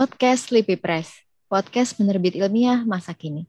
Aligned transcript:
Podcast 0.00 0.48
Lipi 0.48 0.80
Press, 0.80 1.12
podcast 1.44 1.92
penerbit 1.92 2.32
ilmiah 2.32 2.88
masa 2.88 3.12
kini. 3.12 3.44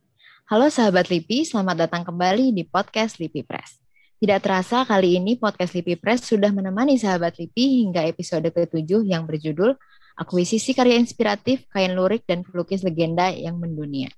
Halo 0.52 0.68
sahabat 0.68 1.08
Lipi, 1.08 1.48
selamat 1.48 1.88
datang 1.88 2.04
kembali 2.04 2.52
di 2.52 2.68
podcast 2.68 3.24
Lipi 3.24 3.40
Press. 3.40 3.80
Tidak 4.20 4.36
terasa 4.44 4.84
kali 4.84 5.16
ini 5.16 5.40
podcast 5.40 5.72
Lipi 5.72 5.96
Press 5.96 6.28
sudah 6.28 6.52
menemani 6.52 7.00
sahabat 7.00 7.40
Lipi 7.40 7.88
hingga 7.88 8.04
episode 8.04 8.52
ke-7 8.52 8.84
yang 9.08 9.24
berjudul 9.24 9.80
Akuisisi 10.20 10.76
Karya 10.76 11.00
Inspiratif, 11.00 11.64
Kain 11.72 11.96
Lurik, 11.96 12.28
dan 12.28 12.44
Pelukis 12.44 12.84
Legenda 12.84 13.32
yang 13.32 13.56
Mendunia. 13.56 14.12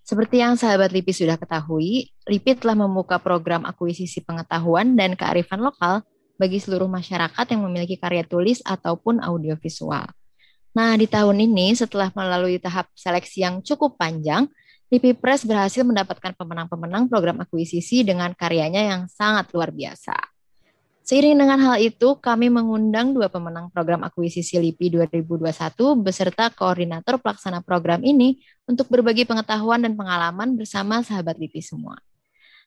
Seperti 0.00 0.40
yang 0.40 0.56
sahabat 0.56 0.96
LIPI 0.96 1.12
sudah 1.12 1.36
ketahui, 1.36 2.08
LIPI 2.24 2.56
telah 2.56 2.88
membuka 2.88 3.20
program 3.20 3.68
akuisisi 3.68 4.24
pengetahuan 4.24 4.96
dan 4.96 5.12
kearifan 5.12 5.60
lokal 5.60 6.00
bagi 6.40 6.56
seluruh 6.56 6.88
masyarakat 6.88 7.44
yang 7.52 7.60
memiliki 7.68 8.00
karya 8.00 8.24
tulis 8.24 8.64
ataupun 8.64 9.20
audiovisual. 9.20 10.08
Nah, 10.76 10.92
di 11.00 11.08
tahun 11.08 11.40
ini 11.40 11.72
setelah 11.72 12.12
melalui 12.12 12.60
tahap 12.60 12.92
seleksi 12.92 13.40
yang 13.40 13.64
cukup 13.64 13.96
panjang, 13.96 14.44
LIPI 14.92 15.16
Press 15.16 15.48
berhasil 15.48 15.80
mendapatkan 15.80 16.36
pemenang-pemenang 16.36 17.08
program 17.08 17.40
akuisisi 17.40 18.04
dengan 18.04 18.36
karyanya 18.36 18.84
yang 18.84 19.08
sangat 19.08 19.48
luar 19.56 19.72
biasa. 19.72 20.12
Seiring 21.00 21.38
dengan 21.38 21.56
hal 21.64 21.80
itu, 21.80 22.20
kami 22.20 22.52
mengundang 22.52 23.16
dua 23.16 23.32
pemenang 23.32 23.72
program 23.72 24.04
akuisisi 24.04 24.60
LIPI 24.60 25.08
2021 25.08 25.96
beserta 25.96 26.52
koordinator 26.52 27.16
pelaksana 27.24 27.64
program 27.64 28.04
ini 28.04 28.44
untuk 28.68 28.92
berbagi 28.92 29.24
pengetahuan 29.24 29.80
dan 29.80 29.96
pengalaman 29.96 30.60
bersama 30.60 31.00
sahabat 31.00 31.40
LIPI 31.40 31.62
semua. 31.62 31.96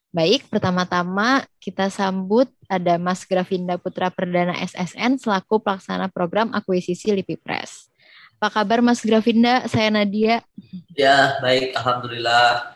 Baik, 0.10 0.50
pertama-tama 0.50 1.46
kita 1.62 1.94
sambut 1.94 2.50
ada 2.66 2.98
Mas 2.98 3.22
Gravinda 3.22 3.78
Putra 3.78 4.10
Perdana 4.10 4.58
SSN 4.58 5.22
selaku 5.22 5.62
pelaksana 5.62 6.10
program 6.10 6.50
akuisisi 6.58 7.14
LIPI 7.14 7.38
Press. 7.38 7.89
Apa 8.40 8.64
kabar 8.64 8.80
Mas 8.80 9.04
Gravinda? 9.04 9.68
Saya 9.68 9.92
Nadia. 9.92 10.40
Ya, 10.96 11.36
baik. 11.44 11.76
Alhamdulillah, 11.76 12.72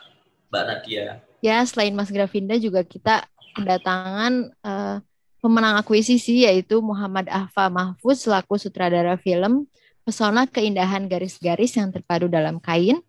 Mbak 0.52 0.64
Nadia. 0.68 1.24
Ya, 1.40 1.64
selain 1.64 1.96
Mas 1.96 2.12
Gravinda 2.12 2.60
juga 2.60 2.84
kita 2.84 3.24
kedatangan 3.56 4.52
uh, 4.60 5.00
pemenang 5.40 5.80
akuisisi 5.80 6.44
yaitu 6.44 6.84
Muhammad 6.84 7.32
Ahfa 7.32 7.72
Mahfuz 7.72 8.28
selaku 8.28 8.60
sutradara 8.60 9.16
film 9.16 9.64
Pesona 10.04 10.44
Keindahan 10.44 11.08
Garis-Garis 11.08 11.80
yang 11.80 11.88
terpadu 11.88 12.28
dalam 12.28 12.60
kain 12.60 13.00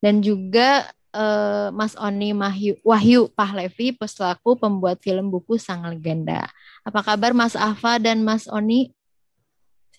dan 0.00 0.24
juga 0.24 0.88
uh, 1.12 1.68
Mas 1.76 1.92
Oni 2.00 2.32
Mahyu, 2.32 2.80
Wahyu 2.80 3.28
Pahlevi 3.36 3.92
selaku 4.00 4.56
pembuat 4.56 4.96
film 5.04 5.28
buku 5.28 5.60
Sang 5.60 5.84
Legenda. 5.84 6.48
Apa 6.88 7.04
kabar 7.04 7.36
Mas 7.36 7.52
Ahfa 7.52 8.00
dan 8.00 8.24
Mas 8.24 8.48
Oni? 8.48 8.96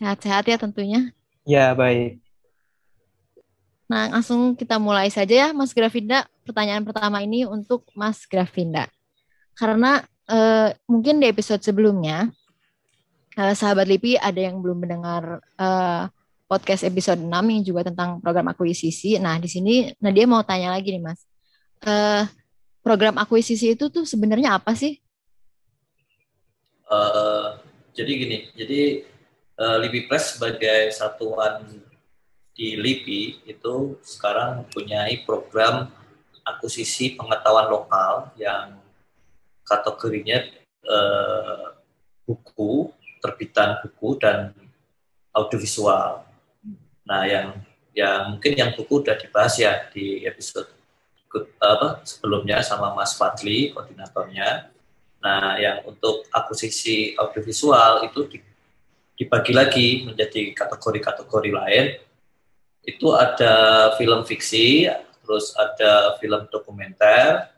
Sehat-sehat 0.01 0.49
ya 0.49 0.57
tentunya. 0.57 1.13
Ya, 1.49 1.73
baik. 1.73 2.21
Nah, 3.89 4.05
langsung 4.13 4.53
kita 4.53 4.77
mulai 4.77 5.09
saja 5.09 5.33
ya 5.33 5.49
Mas 5.49 5.73
Gravinda. 5.73 6.29
Pertanyaan 6.45 6.85
pertama 6.85 7.25
ini 7.25 7.41
untuk 7.49 7.89
Mas 7.97 8.29
Gravinda. 8.29 8.85
Karena 9.57 10.05
uh, 10.29 10.69
mungkin 10.85 11.17
di 11.17 11.25
episode 11.25 11.65
sebelumnya 11.65 12.29
uh, 13.33 13.53
sahabat 13.57 13.89
Lipi 13.89 14.13
ada 14.13 14.37
yang 14.37 14.61
belum 14.61 14.85
mendengar 14.85 15.41
uh, 15.57 16.05
podcast 16.45 16.85
episode 16.85 17.17
6 17.17 17.33
yang 17.33 17.65
juga 17.65 17.81
tentang 17.89 18.21
program 18.21 18.53
akuisisi. 18.53 19.17
Nah, 19.17 19.41
di 19.41 19.49
sini 19.49 19.89
Nadia 19.97 20.29
mau 20.29 20.45
tanya 20.45 20.77
lagi 20.77 20.93
nih, 20.93 21.01
Mas. 21.01 21.25
Uh, 21.81 22.29
program 22.85 23.17
akuisisi 23.17 23.73
itu 23.73 23.89
tuh 23.89 24.05
sebenarnya 24.05 24.61
apa 24.61 24.77
sih? 24.77 25.01
Uh, 26.85 27.57
jadi 27.97 28.11
gini, 28.21 28.37
jadi 28.53 29.01
uh, 29.59 29.77
Lipi 29.83 30.07
Press 30.07 30.39
sebagai 30.39 30.89
satuan 30.95 31.67
di 32.55 32.75
Lipi 32.75 33.43
itu 33.47 33.95
sekarang 34.03 34.63
mempunyai 34.67 35.23
program 35.23 35.87
akuisisi 36.43 37.15
pengetahuan 37.15 37.71
lokal 37.71 38.35
yang 38.35 38.75
kategorinya 39.63 40.49
eh, 40.83 41.65
buku, 42.27 42.89
terbitan 43.21 43.79
buku 43.85 44.17
dan 44.17 44.51
audiovisual. 45.31 46.25
Nah, 47.05 47.23
yang 47.23 47.47
yang 47.93 48.35
mungkin 48.35 48.53
yang 48.57 48.71
buku 48.73 49.07
udah 49.07 49.15
dibahas 49.15 49.55
ya 49.55 49.87
di 49.93 50.25
episode 50.25 50.67
apa 51.61 52.01
sebelumnya 52.01 52.65
sama 52.65 52.97
Mas 52.97 53.13
Fadli 53.13 53.69
koordinatornya. 53.71 54.73
Nah, 55.21 55.55
yang 55.61 55.85
untuk 55.85 56.25
akuisisi 56.33 57.13
audiovisual 57.15 58.09
itu 58.09 58.25
dibagi 59.19 59.51
lagi 59.51 59.87
menjadi 60.07 60.55
kategori-kategori 60.55 61.51
lain. 61.51 61.85
Itu 62.87 63.11
ada 63.11 63.91
film 63.99 64.23
fiksi, 64.23 64.87
terus 65.19 65.51
ada 65.59 66.15
film 66.23 66.47
dokumenter, 66.47 67.51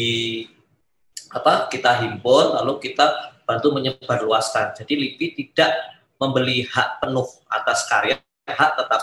apa 1.36 1.68
kita 1.68 2.00
himpun 2.00 2.56
lalu 2.56 2.80
kita 2.80 3.35
bantu 3.46 3.78
menyebarluaskan. 3.78 4.76
Jadi 4.76 4.94
LIPI 4.98 5.28
tidak 5.38 5.72
membeli 6.18 6.66
hak 6.66 7.00
penuh 7.00 7.26
atas 7.48 7.86
karya, 7.88 8.18
hak 8.50 8.72
tetap 8.78 9.02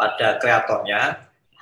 pada 0.00 0.40
kreatornya, 0.40 1.00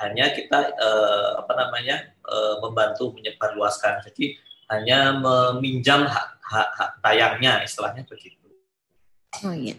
hanya 0.00 0.26
kita 0.32 0.72
eh, 0.72 1.30
apa 1.36 1.52
namanya 1.58 2.14
eh, 2.24 2.54
membantu 2.62 3.12
menyebarluaskan. 3.12 4.06
Jadi 4.08 4.38
hanya 4.70 5.18
meminjam 5.18 6.06
hak, 6.06 6.28
hak, 6.41 6.68
hak 6.78 6.91
tayangnya, 7.02 7.66
istilahnya 7.66 8.06
begitu. 8.06 8.38
Oh 9.42 9.54
iya. 9.54 9.76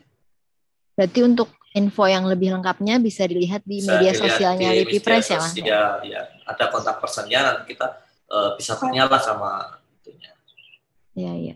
Berarti 0.96 1.20
untuk 1.24 1.50
info 1.72 2.04
yang 2.04 2.28
lebih 2.28 2.52
lengkapnya 2.52 3.00
bisa 3.00 3.24
dilihat 3.24 3.64
di 3.64 3.80
bisa 3.80 3.96
media 3.96 4.12
sosialnya 4.12 4.76
Lipi 4.76 5.00
Press 5.00 5.32
ya, 5.32 5.40
Mas? 5.40 5.56
Ya, 5.56 5.84
ya. 6.04 6.22
Ada 6.44 6.68
kontak 6.68 7.00
personnya 7.00 7.40
nanti 7.42 7.72
kita 7.72 8.04
uh, 8.28 8.60
bisa 8.60 8.76
tanyalah 8.76 9.22
sama 9.24 9.80
itunya. 10.04 10.36
Iya, 11.16 11.34
iya. 11.40 11.56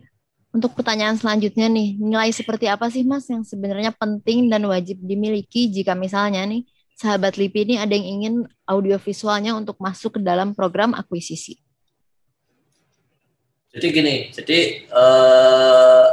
Untuk 0.55 0.71
pertanyaan 0.71 1.19
selanjutnya 1.19 1.67
nih, 1.67 1.99
nilai 1.99 2.31
seperti 2.31 2.71
apa 2.71 2.87
sih 2.87 3.03
Mas 3.03 3.27
yang 3.27 3.43
sebenarnya 3.43 3.91
penting 3.91 4.47
dan 4.47 4.63
wajib 4.63 5.03
dimiliki 5.03 5.67
jika 5.67 5.91
misalnya 5.99 6.47
nih 6.47 6.63
sahabat 6.95 7.35
LIPI 7.35 7.59
ini 7.67 7.75
ada 7.75 7.91
yang 7.91 8.07
ingin 8.07 8.35
audiovisualnya 8.63 9.51
untuk 9.51 9.75
masuk 9.83 10.15
ke 10.15 10.21
dalam 10.23 10.55
program 10.55 10.95
akuisisi? 10.95 11.59
Jadi 13.75 13.87
gini, 13.91 14.15
jadi 14.31 14.87
eh, 14.87 16.07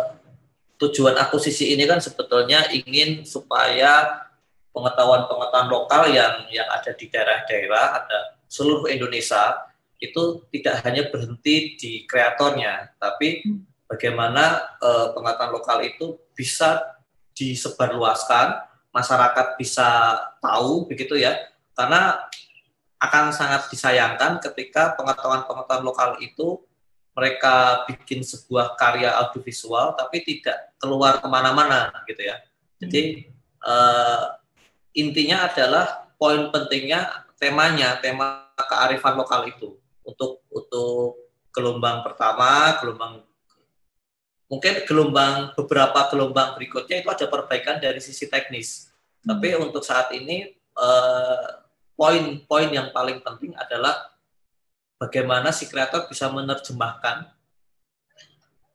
tujuan 0.82 1.14
akuisisi 1.22 1.78
ini 1.78 1.86
kan 1.86 2.02
sebetulnya 2.02 2.66
ingin 2.74 3.22
supaya 3.22 4.26
pengetahuan-pengetahuan 4.74 5.70
lokal 5.70 6.10
yang 6.10 6.50
yang 6.50 6.66
ada 6.66 6.90
di 6.90 7.06
daerah-daerah, 7.06 8.02
ada 8.02 8.18
seluruh 8.50 8.90
Indonesia 8.90 9.70
itu 10.02 10.42
tidak 10.50 10.82
hanya 10.82 11.06
berhenti 11.14 11.78
di 11.78 12.02
kreatornya, 12.10 12.90
tapi 12.98 13.46
hmm. 13.46 13.71
Bagaimana 13.92 14.72
eh, 14.80 15.06
pengetahuan 15.12 15.52
lokal 15.52 15.84
itu 15.84 16.16
bisa 16.32 16.80
disebarluaskan 17.36 18.64
masyarakat 18.92 19.60
bisa 19.60 20.16
tahu 20.40 20.88
begitu 20.88 21.20
ya. 21.20 21.36
Karena 21.76 22.24
akan 23.02 23.34
sangat 23.34 23.68
disayangkan 23.68 24.40
ketika 24.40 24.96
pengetahuan-pengetahuan 24.96 25.84
lokal 25.84 26.10
itu 26.24 26.64
mereka 27.12 27.84
bikin 27.84 28.24
sebuah 28.24 28.78
karya 28.80 29.12
audiovisual 29.20 29.92
tapi 29.98 30.24
tidak 30.24 30.72
keluar 30.80 31.20
ke 31.20 31.28
mana-mana 31.28 31.92
gitu 32.08 32.24
ya. 32.24 32.40
Jadi 32.80 33.28
uh, 33.66 34.38
intinya 34.96 35.50
adalah 35.50 36.08
poin 36.16 36.48
pentingnya 36.48 37.26
temanya, 37.36 37.98
tema 37.98 38.48
kearifan 38.56 39.18
lokal 39.18 39.50
itu. 39.50 39.76
Untuk 40.06 40.46
untuk 40.48 41.18
gelombang 41.50 42.06
pertama, 42.06 42.78
gelombang 42.80 43.26
mungkin 44.52 44.84
gelombang 44.84 45.56
beberapa 45.56 46.12
gelombang 46.12 46.60
berikutnya 46.60 47.00
itu 47.00 47.08
ada 47.08 47.24
perbaikan 47.24 47.80
dari 47.80 48.04
sisi 48.04 48.28
teknis. 48.28 48.92
Hmm. 49.24 49.32
Tapi 49.32 49.56
untuk 49.56 49.80
saat 49.80 50.12
ini 50.12 50.52
poin-poin 51.96 52.68
uh, 52.68 52.76
yang 52.76 52.92
paling 52.92 53.24
penting 53.24 53.56
adalah 53.56 54.12
bagaimana 55.00 55.56
si 55.56 55.72
kreator 55.72 56.04
bisa 56.04 56.28
menerjemahkan 56.28 57.32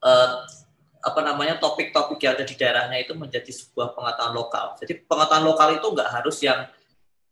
uh, 0.02 0.34
apa 0.98 1.20
namanya 1.22 1.62
topik-topik 1.62 2.20
yang 2.26 2.34
ada 2.34 2.44
di 2.44 2.58
daerahnya 2.58 2.98
itu 2.98 3.14
menjadi 3.14 3.54
sebuah 3.54 3.94
pengetahuan 3.94 4.34
lokal. 4.34 4.66
Jadi 4.82 5.06
pengetahuan 5.06 5.46
lokal 5.46 5.78
itu 5.78 5.88
nggak 5.94 6.10
harus 6.10 6.38
yang 6.42 6.66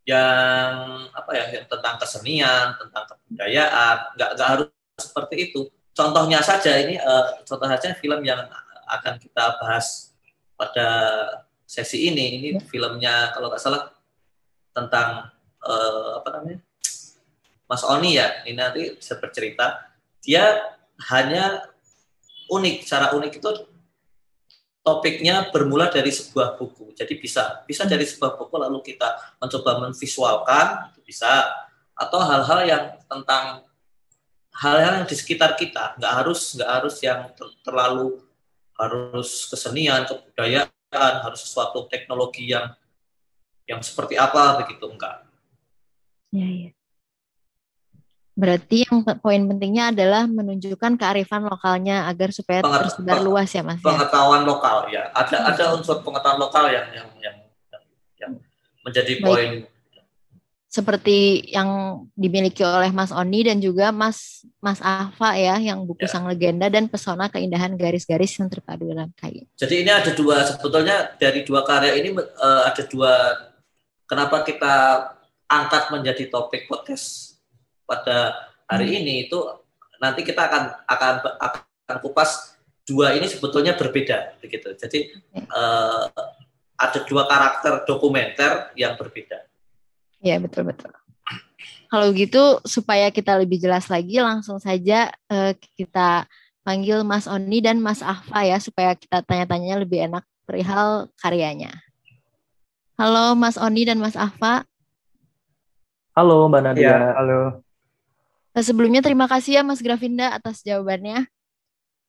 yang 0.06 1.02
apa 1.10 1.32
ya 1.34 1.46
yang 1.60 1.66
tentang 1.66 1.98
kesenian, 1.98 2.78
tentang 2.78 3.04
kebudayaan, 3.10 3.96
nggak 4.16 4.30
nggak 4.38 4.50
harus 4.54 4.68
seperti 5.02 5.50
itu. 5.50 5.66
Contohnya 5.96 6.44
saja 6.44 6.76
ini 6.76 7.00
uh, 7.00 7.40
contoh 7.48 7.72
saja 7.72 7.96
film 7.96 8.20
yang 8.28 8.44
akan 8.92 9.16
kita 9.16 9.56
bahas 9.64 10.12
pada 10.60 10.88
sesi 11.64 12.12
ini. 12.12 12.52
Ini 12.52 12.60
filmnya 12.68 13.32
kalau 13.32 13.48
nggak 13.48 13.64
salah 13.64 13.96
tentang 14.76 15.32
uh, 15.64 16.20
apa 16.20 16.30
namanya 16.36 16.60
Mas 17.66 17.82
Oni 17.82 18.20
ya, 18.20 18.46
ini 18.46 18.60
nanti 18.60 18.94
bisa 18.94 19.18
bercerita. 19.18 19.90
Dia 20.22 20.62
hanya 21.10 21.66
unik, 22.52 22.86
cara 22.86 23.10
unik 23.18 23.42
itu 23.42 23.50
topiknya 24.86 25.50
bermula 25.50 25.90
dari 25.90 26.14
sebuah 26.14 26.62
buku. 26.62 26.94
Jadi 26.94 27.18
bisa 27.18 27.66
bisa 27.66 27.90
dari 27.90 28.06
sebuah 28.06 28.38
buku 28.38 28.54
lalu 28.62 28.86
kita 28.86 29.40
mencoba 29.42 29.82
menvisualkan, 29.82 30.94
itu 30.94 31.02
bisa 31.02 31.42
atau 31.98 32.20
hal-hal 32.22 32.60
yang 32.68 32.84
tentang 33.10 33.66
hal-hal 34.56 35.04
yang 35.04 35.08
di 35.08 35.16
sekitar 35.16 35.60
kita, 35.60 36.00
nggak 36.00 36.14
harus 36.24 36.56
nggak 36.56 36.72
harus 36.72 36.96
yang 37.04 37.28
ter 37.36 37.48
terlalu 37.60 38.24
harus 38.76 39.48
kesenian, 39.52 40.08
kebudayaan, 40.08 41.14
harus 41.24 41.44
sesuatu 41.44 41.88
teknologi 41.92 42.52
yang 42.52 42.72
yang 43.68 43.84
seperti 43.84 44.16
apa 44.16 44.64
begitu 44.64 44.88
enggak. 44.88 45.26
Ya, 46.32 46.48
ya. 46.48 46.72
Berarti 48.36 48.84
yang 48.84 49.00
poin 49.24 49.48
pentingnya 49.48 49.96
adalah 49.96 50.28
menunjukkan 50.28 51.00
kearifan 51.00 51.48
lokalnya 51.48 52.04
agar 52.12 52.36
supaya 52.36 52.60
Penget 52.60 52.92
tersebar 52.92 53.24
luas 53.24 53.48
ya 53.48 53.64
Mas. 53.64 53.80
Ya? 53.80 53.88
Pengetahuan 53.88 54.44
ya? 54.44 54.48
lokal 54.48 54.78
ya. 54.92 55.04
Ada 55.16 55.38
hmm. 55.40 55.50
ada 55.56 55.64
unsur 55.80 55.98
pengetahuan 56.04 56.40
lokal 56.44 56.68
yang 56.68 56.88
yang 56.92 57.08
yang, 57.24 57.36
yang 58.20 58.32
menjadi 58.84 59.14
Baik. 59.20 59.24
poin 59.24 59.52
seperti 60.76 61.48
yang 61.56 62.04
dimiliki 62.20 62.60
oleh 62.60 62.92
Mas 62.92 63.16
Oni 63.16 63.48
dan 63.48 63.64
juga 63.64 63.96
Mas 63.96 64.44
Mas 64.60 64.84
Ava 64.84 65.32
ya 65.40 65.56
yang 65.56 65.88
buku 65.88 66.04
ya. 66.04 66.12
Sang 66.12 66.28
Legenda 66.28 66.68
dan 66.68 66.92
Pesona 66.92 67.32
Keindahan 67.32 67.80
Garis-garis 67.80 68.36
yang 68.36 68.52
terpadu 68.52 68.92
dalam 68.92 69.16
kain. 69.16 69.48
Jadi 69.56 69.88
ini 69.88 69.92
ada 69.96 70.12
dua 70.12 70.44
sebetulnya 70.44 71.16
dari 71.16 71.48
dua 71.48 71.64
karya 71.64 71.96
ini 71.96 72.12
uh, 72.20 72.62
ada 72.68 72.84
dua 72.92 73.14
kenapa 74.04 74.44
kita 74.44 74.76
angkat 75.48 75.96
menjadi 75.96 76.28
topik 76.28 76.68
podcast 76.68 77.40
pada 77.88 78.36
hari 78.68 78.92
hmm. 78.92 79.00
ini 79.00 79.14
itu 79.32 79.40
nanti 80.04 80.28
kita 80.28 80.44
akan 80.44 80.64
akan 80.92 81.14
akan 81.40 81.98
kupas 82.04 82.60
dua 82.84 83.16
ini 83.16 83.32
sebetulnya 83.32 83.80
berbeda 83.80 84.44
begitu. 84.44 84.76
Jadi 84.76 85.24
uh, 85.56 86.12
ada 86.76 87.00
dua 87.08 87.24
karakter 87.32 87.88
dokumenter 87.88 88.76
yang 88.76 89.00
berbeda. 89.00 89.55
Ya 90.26 90.42
betul 90.42 90.66
betul. 90.66 90.90
Kalau 91.86 92.10
gitu 92.18 92.58
supaya 92.66 93.14
kita 93.14 93.38
lebih 93.38 93.62
jelas 93.62 93.86
lagi 93.94 94.18
langsung 94.18 94.58
saja 94.58 95.14
uh, 95.30 95.54
kita 95.78 96.26
panggil 96.66 97.06
Mas 97.06 97.30
Oni 97.30 97.62
dan 97.62 97.78
Mas 97.78 98.02
Ahfa 98.02 98.42
ya 98.42 98.58
supaya 98.58 98.98
kita 98.98 99.22
tanya-tanya 99.22 99.86
lebih 99.86 100.10
enak 100.10 100.26
perihal 100.50 101.14
karyanya. 101.22 101.78
Halo 102.98 103.38
Mas 103.38 103.62
Oni 103.62 103.86
dan 103.86 104.02
Mas 104.02 104.18
Ahfa. 104.18 104.66
Halo 106.18 106.50
Mbak 106.50 106.62
Nadia. 106.74 106.90
Ya, 106.90 106.98
halo. 107.22 107.62
Nah, 108.56 108.64
sebelumnya 108.66 109.06
terima 109.06 109.30
kasih 109.30 109.62
ya 109.62 109.64
Mas 109.68 109.84
Gravinda 109.84 110.34
atas 110.34 110.66
jawabannya. 110.66 111.30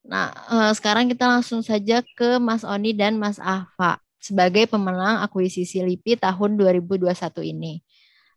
Nah, 0.09 0.33
eh, 0.33 0.73
sekarang 0.73 1.13
kita 1.13 1.29
langsung 1.29 1.61
saja 1.61 2.01
ke 2.01 2.41
Mas 2.41 2.65
Oni 2.65 2.97
dan 2.97 3.21
Mas 3.21 3.37
Ahfa 3.37 4.01
sebagai 4.27 4.67
pemenang 4.67 5.23
akuisisi 5.23 5.79
LIPI 5.79 6.19
tahun 6.19 6.59
2021 6.59 7.47
ini. 7.47 7.86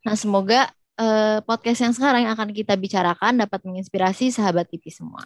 Nah, 0.06 0.16
semoga 0.16 0.72
eh, 1.00 1.40
podcast 1.44 1.80
yang 1.84 1.94
sekarang 1.96 2.28
yang 2.28 2.34
akan 2.36 2.52
kita 2.56 2.76
bicarakan 2.76 3.40
dapat 3.40 3.60
menginspirasi 3.64 4.32
sahabat 4.32 4.68
LIPI 4.72 4.92
semua. 4.92 5.24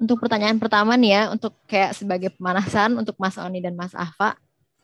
Untuk 0.00 0.16
pertanyaan 0.16 0.56
pertama 0.56 0.96
nih 0.96 1.12
ya, 1.12 1.22
untuk 1.28 1.52
kayak 1.68 1.92
sebagai 1.92 2.32
pemanasan 2.32 2.96
untuk 2.96 3.20
Mas 3.20 3.36
Oni 3.36 3.60
dan 3.60 3.76
Mas 3.76 3.92
Ahfa, 3.92 4.32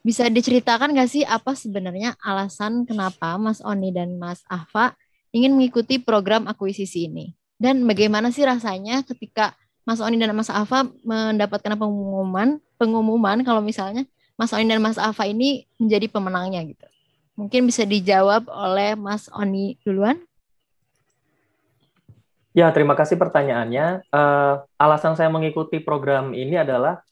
bisa 0.04 0.28
diceritakan 0.28 0.92
nggak 0.92 1.10
sih 1.10 1.24
apa 1.24 1.56
sebenarnya 1.56 2.14
alasan 2.20 2.84
kenapa 2.84 3.40
Mas 3.40 3.64
Oni 3.64 3.90
dan 3.90 4.20
Mas 4.20 4.44
Ahfa 4.46 4.92
ingin 5.32 5.56
mengikuti 5.56 5.96
program 5.98 6.44
akuisisi 6.46 7.08
ini. 7.08 7.32
Dan 7.56 7.88
bagaimana 7.88 8.28
sih 8.28 8.44
rasanya 8.44 9.00
ketika 9.08 9.56
Mas 9.88 10.04
Oni 10.04 10.20
dan 10.20 10.36
Mas 10.36 10.52
Afa 10.52 10.84
mendapatkan 11.00 11.72
pengumuman 11.80 12.60
pengumuman 12.76 13.40
kalau 13.40 13.64
misalnya 13.64 14.04
Mas 14.36 14.52
Oni 14.52 14.68
dan 14.68 14.84
Mas 14.84 15.00
Afa 15.00 15.24
ini 15.24 15.64
menjadi 15.80 16.12
pemenangnya 16.12 16.60
gitu. 16.68 16.86
Mungkin 17.36 17.68
bisa 17.68 17.84
dijawab 17.84 18.48
oleh 18.48 18.96
Mas 18.96 19.28
Oni 19.36 19.76
duluan. 19.84 20.16
Ya, 22.56 22.72
terima 22.72 22.96
kasih 22.96 23.20
pertanyaannya. 23.20 24.08
Uh, 24.08 24.64
alasan 24.80 25.12
saya 25.12 25.28
mengikuti 25.28 25.76
program 25.76 26.32
ini 26.32 26.56
adalah 26.56 27.04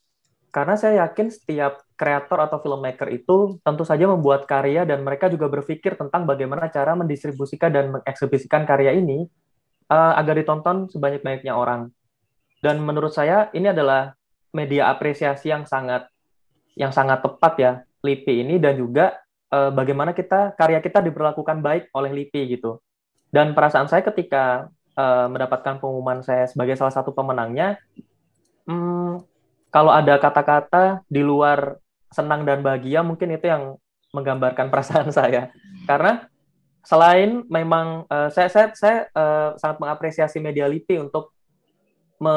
karena 0.49 0.81
saya 0.81 1.05
yakin 1.05 1.29
setiap 1.29 1.85
kreator 2.01 2.41
atau 2.49 2.57
filmmaker 2.65 3.13
itu 3.13 3.61
tentu 3.61 3.85
saja 3.85 4.09
membuat 4.09 4.49
karya 4.49 4.89
dan 4.89 5.05
mereka 5.05 5.29
juga 5.29 5.53
berpikir 5.53 6.01
tentang 6.01 6.25
bagaimana 6.25 6.73
cara 6.73 6.97
mendistribusikan 6.97 7.69
dan 7.69 7.93
mengeksibisikan 7.93 8.65
karya 8.65 8.97
ini 8.97 9.29
uh, 9.93 10.17
agar 10.17 10.41
ditonton 10.41 10.89
sebanyak-banyaknya 10.89 11.53
orang. 11.53 11.93
Dan 12.65 12.81
menurut 12.81 13.13
saya 13.13 13.53
ini 13.53 13.69
adalah 13.69 14.17
media 14.57 14.89
apresiasi 14.89 15.53
yang 15.53 15.69
sangat 15.69 16.09
yang 16.73 16.89
sangat 16.89 17.21
tepat 17.21 17.53
ya 17.61 17.73
LIPI 18.01 18.49
ini 18.49 18.57
dan 18.57 18.81
juga 18.81 19.24
uh, 19.55 19.71
bagaimana 19.71 20.11
kita 20.11 20.59
karya 20.59 20.83
kita 20.83 20.99
diperlakukan 20.99 21.63
baik 21.63 21.95
oleh 21.95 22.11
LIPI 22.11 22.59
gitu. 22.59 22.83
Dan 23.31 23.55
perasaan 23.55 23.87
saya 23.87 24.03
ketika 24.03 24.67
uh, 24.99 25.27
mendapatkan 25.31 25.79
pengumuman 25.79 26.23
saya 26.27 26.51
sebagai 26.51 26.75
salah 26.75 26.95
satu 26.95 27.15
pemenangnya, 27.15 27.79
hmm, 28.67 29.23
kalau 29.71 29.91
ada 29.95 30.19
kata-kata 30.19 31.07
di 31.07 31.23
luar 31.23 31.79
senang 32.15 32.47
dan 32.47 32.63
bahagia 32.63 33.03
mungkin 33.03 33.35
itu 33.35 33.51
yang 33.51 33.75
menggambarkan 34.15 34.71
perasaan 34.73 35.11
saya 35.11 35.51
karena 35.91 36.31
selain 36.87 37.43
memang 37.51 38.07
uh, 38.07 38.31
saya 38.31 38.47
saya 38.47 38.71
saya 38.77 38.99
uh, 39.17 39.59
sangat 39.59 39.83
mengapresiasi 39.83 40.39
media 40.39 40.71
LIPI 40.71 41.11
untuk 41.11 41.35
me, 42.23 42.35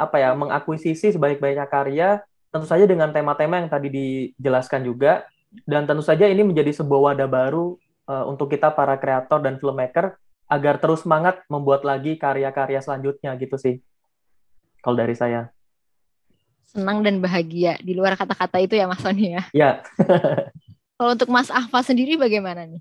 apa 0.00 0.16
ya 0.16 0.32
mengakuisisi 0.32 1.12
sebaik-baiknya 1.12 1.68
karya 1.68 2.24
tentu 2.48 2.64
saja 2.64 2.88
dengan 2.88 3.12
tema-tema 3.12 3.60
yang 3.60 3.68
tadi 3.68 3.88
dijelaskan 3.92 4.86
juga 4.86 5.28
dan 5.68 5.84
tentu 5.84 6.04
saja 6.04 6.28
ini 6.28 6.42
menjadi 6.44 6.72
sebuah 6.72 7.12
wadah 7.12 7.28
baru 7.28 7.76
uh, 8.08 8.24
untuk 8.28 8.52
kita 8.52 8.72
para 8.72 8.96
kreator 8.96 9.40
dan 9.44 9.60
filmmaker 9.60 10.16
agar 10.48 10.76
terus 10.80 11.04
semangat 11.04 11.40
membuat 11.48 11.84
lagi 11.84 12.16
karya-karya 12.20 12.80
selanjutnya 12.80 13.36
gitu 13.40 13.56
sih 13.56 13.80
kalau 14.84 14.96
dari 14.96 15.16
saya 15.16 15.52
senang 16.72 17.04
dan 17.04 17.20
bahagia 17.20 17.76
di 17.84 17.92
luar 17.92 18.16
kata-kata 18.16 18.56
itu 18.64 18.80
ya 18.80 18.88
Mas 18.88 19.04
Sony 19.04 19.36
ya. 19.36 19.42
Iya. 19.52 19.70
Kalau 20.96 21.12
untuk 21.12 21.28
Mas 21.28 21.52
Ahfa 21.52 21.84
sendiri 21.84 22.16
bagaimana 22.16 22.64
nih? 22.64 22.80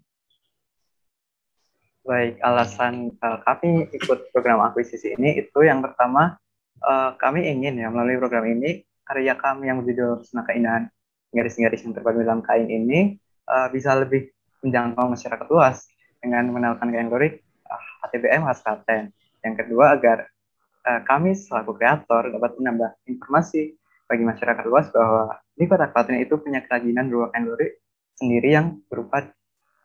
Baik, 2.01 2.39
alasan 2.41 3.13
uh, 3.19 3.37
kami 3.45 3.91
ikut 3.93 4.31
program 4.31 4.63
akuisisi 4.63 5.13
ini 5.19 5.43
itu 5.43 5.59
yang 5.61 5.83
pertama 5.83 6.39
uh, 6.81 7.13
kami 7.19 7.45
ingin 7.45 7.77
ya 7.77 7.91
melalui 7.93 8.17
program 8.17 8.47
ini 8.47 8.81
karya 9.05 9.37
kami 9.37 9.69
yang 9.69 9.83
berjudul 9.83 10.23
Senang 10.25 10.49
Keindahan 10.49 10.83
garis-garis 11.31 11.81
yang 11.83 11.95
terpadu 11.95 12.21
dalam 12.21 12.43
kain 12.43 12.67
ini 12.67 13.17
uh, 13.47 13.71
bisa 13.71 13.95
lebih 13.95 14.31
menjangkau 14.61 15.09
masyarakat 15.09 15.47
luas 15.49 15.87
dengan 16.21 16.51
mengenalkan 16.51 16.91
kain 16.91 17.09
lurik 17.09 17.41
uh, 17.65 18.07
HTBM 18.07 18.45
khas 18.45 18.61
Klaten. 18.61 19.15
Yang 19.41 19.55
kedua 19.65 19.97
agar 19.97 20.29
uh, 20.85 21.01
kami 21.07 21.33
selaku 21.33 21.79
kreator 21.79 22.29
dapat 22.29 22.51
menambah 22.59 22.91
informasi 23.09 23.73
bagi 24.05 24.27
masyarakat 24.27 24.63
luas 24.67 24.91
bahwa 24.91 25.39
di 25.55 25.65
kota 25.65 25.87
Klaten 25.89 26.19
itu 26.19 26.35
punya 26.37 26.61
kerajinan 26.67 27.07
berupa 27.07 27.31
kain 27.33 27.47
lurik 27.47 27.71
sendiri 28.19 28.49
yang 28.53 28.77
berupa 28.91 29.31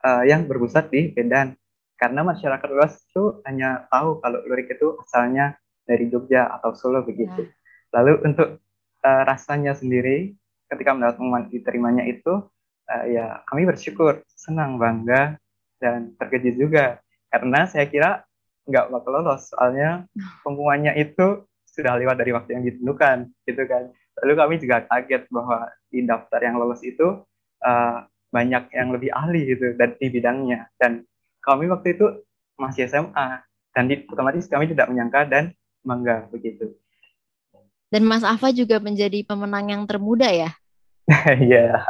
uh, 0.03 0.23
yang 0.27 0.45
berpusat 0.45 0.91
di 0.91 1.15
Medan 1.15 1.55
karena 1.97 2.21
masyarakat 2.21 2.69
luas 2.69 3.01
itu 3.01 3.41
hanya 3.49 3.89
tahu 3.89 4.21
kalau 4.21 4.45
lurik 4.45 4.69
itu 4.69 5.01
asalnya 5.01 5.57
dari 5.89 6.13
Jogja 6.13 6.51
atau 6.61 6.77
Solo 6.77 7.01
begitu. 7.07 7.49
Ya. 7.49 7.53
Lalu 7.97 8.13
untuk 8.27 8.61
uh, 9.01 9.23
rasanya 9.25 9.73
sendiri 9.73 10.37
ketika 10.71 10.91
mendapat 10.95 11.15
pengumuman 11.19 11.45
diterimanya 11.51 12.05
itu 12.07 12.47
uh, 12.91 13.05
ya 13.07 13.43
kami 13.47 13.67
bersyukur, 13.67 14.23
senang, 14.27 14.79
bangga 14.79 15.39
dan 15.83 16.15
terkejut 16.17 16.57
juga 16.57 16.85
karena 17.31 17.69
saya 17.69 17.87
kira 17.91 18.25
nggak 18.67 18.91
bakal 18.91 19.11
lolos 19.21 19.53
soalnya 19.53 20.07
pengumumannya 20.45 20.99
itu 20.99 21.47
sudah 21.67 22.01
lewat 22.01 22.17
dari 22.17 22.33
waktu 22.33 22.51
yang 22.57 22.65
ditentukan 22.65 23.29
gitu 23.45 23.63
kan. 23.69 23.93
Lalu 24.25 24.33
kami 24.33 24.55
juga 24.57 24.77
kaget 24.89 25.29
bahwa 25.29 25.69
di 25.93 26.01
daftar 26.09 26.41
yang 26.41 26.57
lolos 26.57 26.81
itu 26.81 27.21
uh, 27.61 27.99
banyak 28.33 28.73
yang 28.73 28.89
lebih 28.97 29.13
ahli 29.13 29.45
gitu 29.45 29.77
dan 29.77 29.93
di 30.01 30.09
bidangnya 30.09 30.73
dan 30.81 31.05
kami 31.45 31.71
waktu 31.71 31.95
itu 31.95 32.25
masih 32.59 32.89
SMA 32.89 33.45
dan 33.77 33.85
di, 33.87 34.09
otomatis 34.09 34.49
kami 34.49 34.73
tidak 34.73 34.89
menyangka 34.89 35.29
dan 35.29 35.53
bangga 35.85 36.27
begitu. 36.33 36.75
Dan 37.87 38.03
Mas 38.03 38.27
Afa 38.27 38.51
juga 38.51 38.83
menjadi 38.83 39.23
pemenang 39.23 39.71
yang 39.71 39.83
termuda 39.87 40.27
ya? 40.31 40.51
Iya. 41.39 41.79
yeah. 41.79 41.87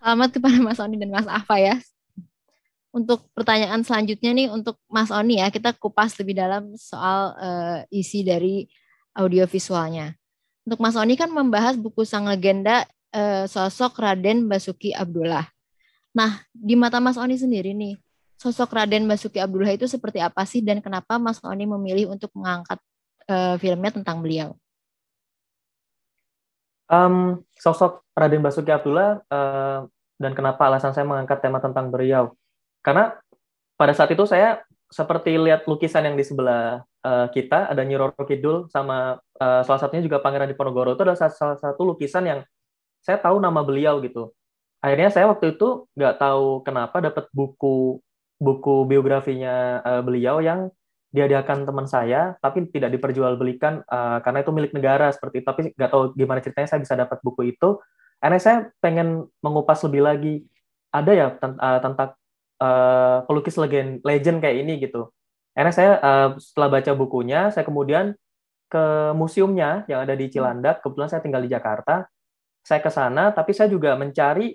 Selamat 0.00 0.28
kepada 0.32 0.56
Mas 0.60 0.80
Oni 0.80 0.96
dan 0.96 1.12
Mas 1.12 1.28
Afa 1.28 1.56
ya. 1.60 1.76
Untuk 2.92 3.24
pertanyaan 3.36 3.84
selanjutnya 3.84 4.32
nih 4.32 4.48
untuk 4.48 4.80
Mas 4.88 5.12
Oni 5.12 5.40
ya, 5.40 5.52
kita 5.52 5.76
kupas 5.76 6.16
lebih 6.20 6.40
dalam 6.40 6.72
soal 6.76 7.36
uh, 7.36 7.78
isi 7.92 8.24
dari 8.24 8.64
audiovisualnya. 9.12 10.16
Untuk 10.64 10.80
Mas 10.80 10.96
Oni 10.96 11.20
kan 11.20 11.28
membahas 11.28 11.76
buku 11.76 12.04
sang 12.04 12.28
legenda 12.28 12.84
uh, 13.12 13.44
sosok 13.44 14.00
Raden 14.00 14.48
Basuki 14.48 14.92
Abdullah. 14.96 15.48
Nah, 16.16 16.42
di 16.50 16.74
mata 16.74 16.98
Mas 16.98 17.20
Oni 17.20 17.36
sendiri 17.36 17.76
nih, 17.76 18.00
sosok 18.40 18.72
Raden 18.72 19.04
Basuki 19.04 19.36
Abdullah 19.36 19.76
itu 19.76 19.84
seperti 19.84 20.18
apa 20.18 20.42
sih 20.48 20.64
dan 20.64 20.80
kenapa 20.80 21.20
Mas 21.20 21.38
Oni 21.44 21.68
memilih 21.68 22.08
untuk 22.12 22.32
mengangkat 22.32 22.80
uh, 23.30 23.54
filmnya 23.56 23.94
tentang 23.94 24.18
beliau? 24.18 24.58
Um, 26.90 27.46
sosok 27.54 28.02
Raden 28.18 28.42
Basuki 28.42 28.74
Abdullah 28.74 29.22
uh, 29.30 29.86
dan 30.18 30.32
kenapa 30.34 30.66
alasan 30.66 30.90
saya 30.90 31.06
mengangkat 31.06 31.38
tema 31.38 31.62
tentang 31.62 31.88
beliau? 31.88 32.34
Karena 32.82 33.14
pada 33.78 33.94
saat 33.94 34.10
itu 34.10 34.26
saya 34.26 34.66
seperti 34.90 35.38
lihat 35.38 35.70
lukisan 35.70 36.02
yang 36.02 36.18
di 36.18 36.26
sebelah 36.26 36.82
uh, 37.06 37.26
kita 37.30 37.70
ada 37.70 37.86
Nyi 37.86 37.94
Roro 37.94 38.26
Kidul 38.26 38.66
sama 38.66 39.22
uh, 39.38 39.62
salah 39.62 39.80
satunya 39.80 40.02
juga 40.02 40.18
Pangeran 40.18 40.50
Diponegoro 40.50 40.98
itu 40.98 41.06
adalah 41.06 41.30
salah 41.30 41.54
satu 41.54 41.94
lukisan 41.94 42.26
yang 42.26 42.40
saya 43.00 43.22
tahu 43.22 43.38
nama 43.38 43.62
beliau 43.62 44.02
gitu. 44.02 44.34
Akhirnya 44.82 45.14
saya 45.14 45.30
waktu 45.30 45.54
itu 45.54 45.86
nggak 45.94 46.18
tahu 46.18 46.66
kenapa 46.66 46.98
dapat 46.98 47.30
buku 47.30 48.02
buku 48.40 48.74
biografinya 48.88 49.78
uh, 49.84 50.02
beliau 50.02 50.42
yang 50.42 50.74
diadakan 51.10 51.66
teman 51.66 51.86
saya, 51.90 52.38
tapi 52.38 52.70
tidak 52.70 52.94
diperjualbelikan 52.94 53.82
uh, 53.82 54.22
karena 54.22 54.46
itu 54.46 54.50
milik 54.54 54.72
negara 54.74 55.10
seperti 55.10 55.42
itu. 55.42 55.46
Tapi 55.50 55.60
nggak 55.74 55.90
tahu 55.90 56.02
gimana 56.14 56.38
ceritanya 56.38 56.68
saya 56.70 56.80
bisa 56.80 56.94
dapat 56.94 57.18
buku 57.26 57.50
itu. 57.50 57.82
Karena 58.22 58.38
saya 58.38 58.70
pengen 58.78 59.26
mengupas 59.42 59.82
lebih 59.82 60.06
lagi. 60.06 60.34
Ada 60.90 61.12
ya 61.14 61.26
uh, 61.34 61.78
tentang 61.82 62.14
uh, 62.62 63.26
pelukis 63.26 63.58
legend, 63.58 64.02
legend 64.06 64.38
kayak 64.38 64.56
ini 64.62 64.78
gitu. 64.78 65.10
Karena 65.50 65.74
saya 65.74 65.98
uh, 65.98 66.28
setelah 66.38 66.78
baca 66.78 66.92
bukunya, 66.94 67.50
saya 67.50 67.66
kemudian 67.66 68.14
ke 68.70 69.10
museumnya 69.18 69.82
yang 69.90 70.06
ada 70.06 70.14
di 70.14 70.30
Cilandak. 70.30 70.78
Kebetulan 70.82 71.10
saya 71.10 71.22
tinggal 71.26 71.42
di 71.42 71.50
Jakarta. 71.50 72.06
Saya 72.62 72.78
ke 72.78 72.90
sana, 72.92 73.34
tapi 73.34 73.50
saya 73.50 73.66
juga 73.66 73.98
mencari 73.98 74.54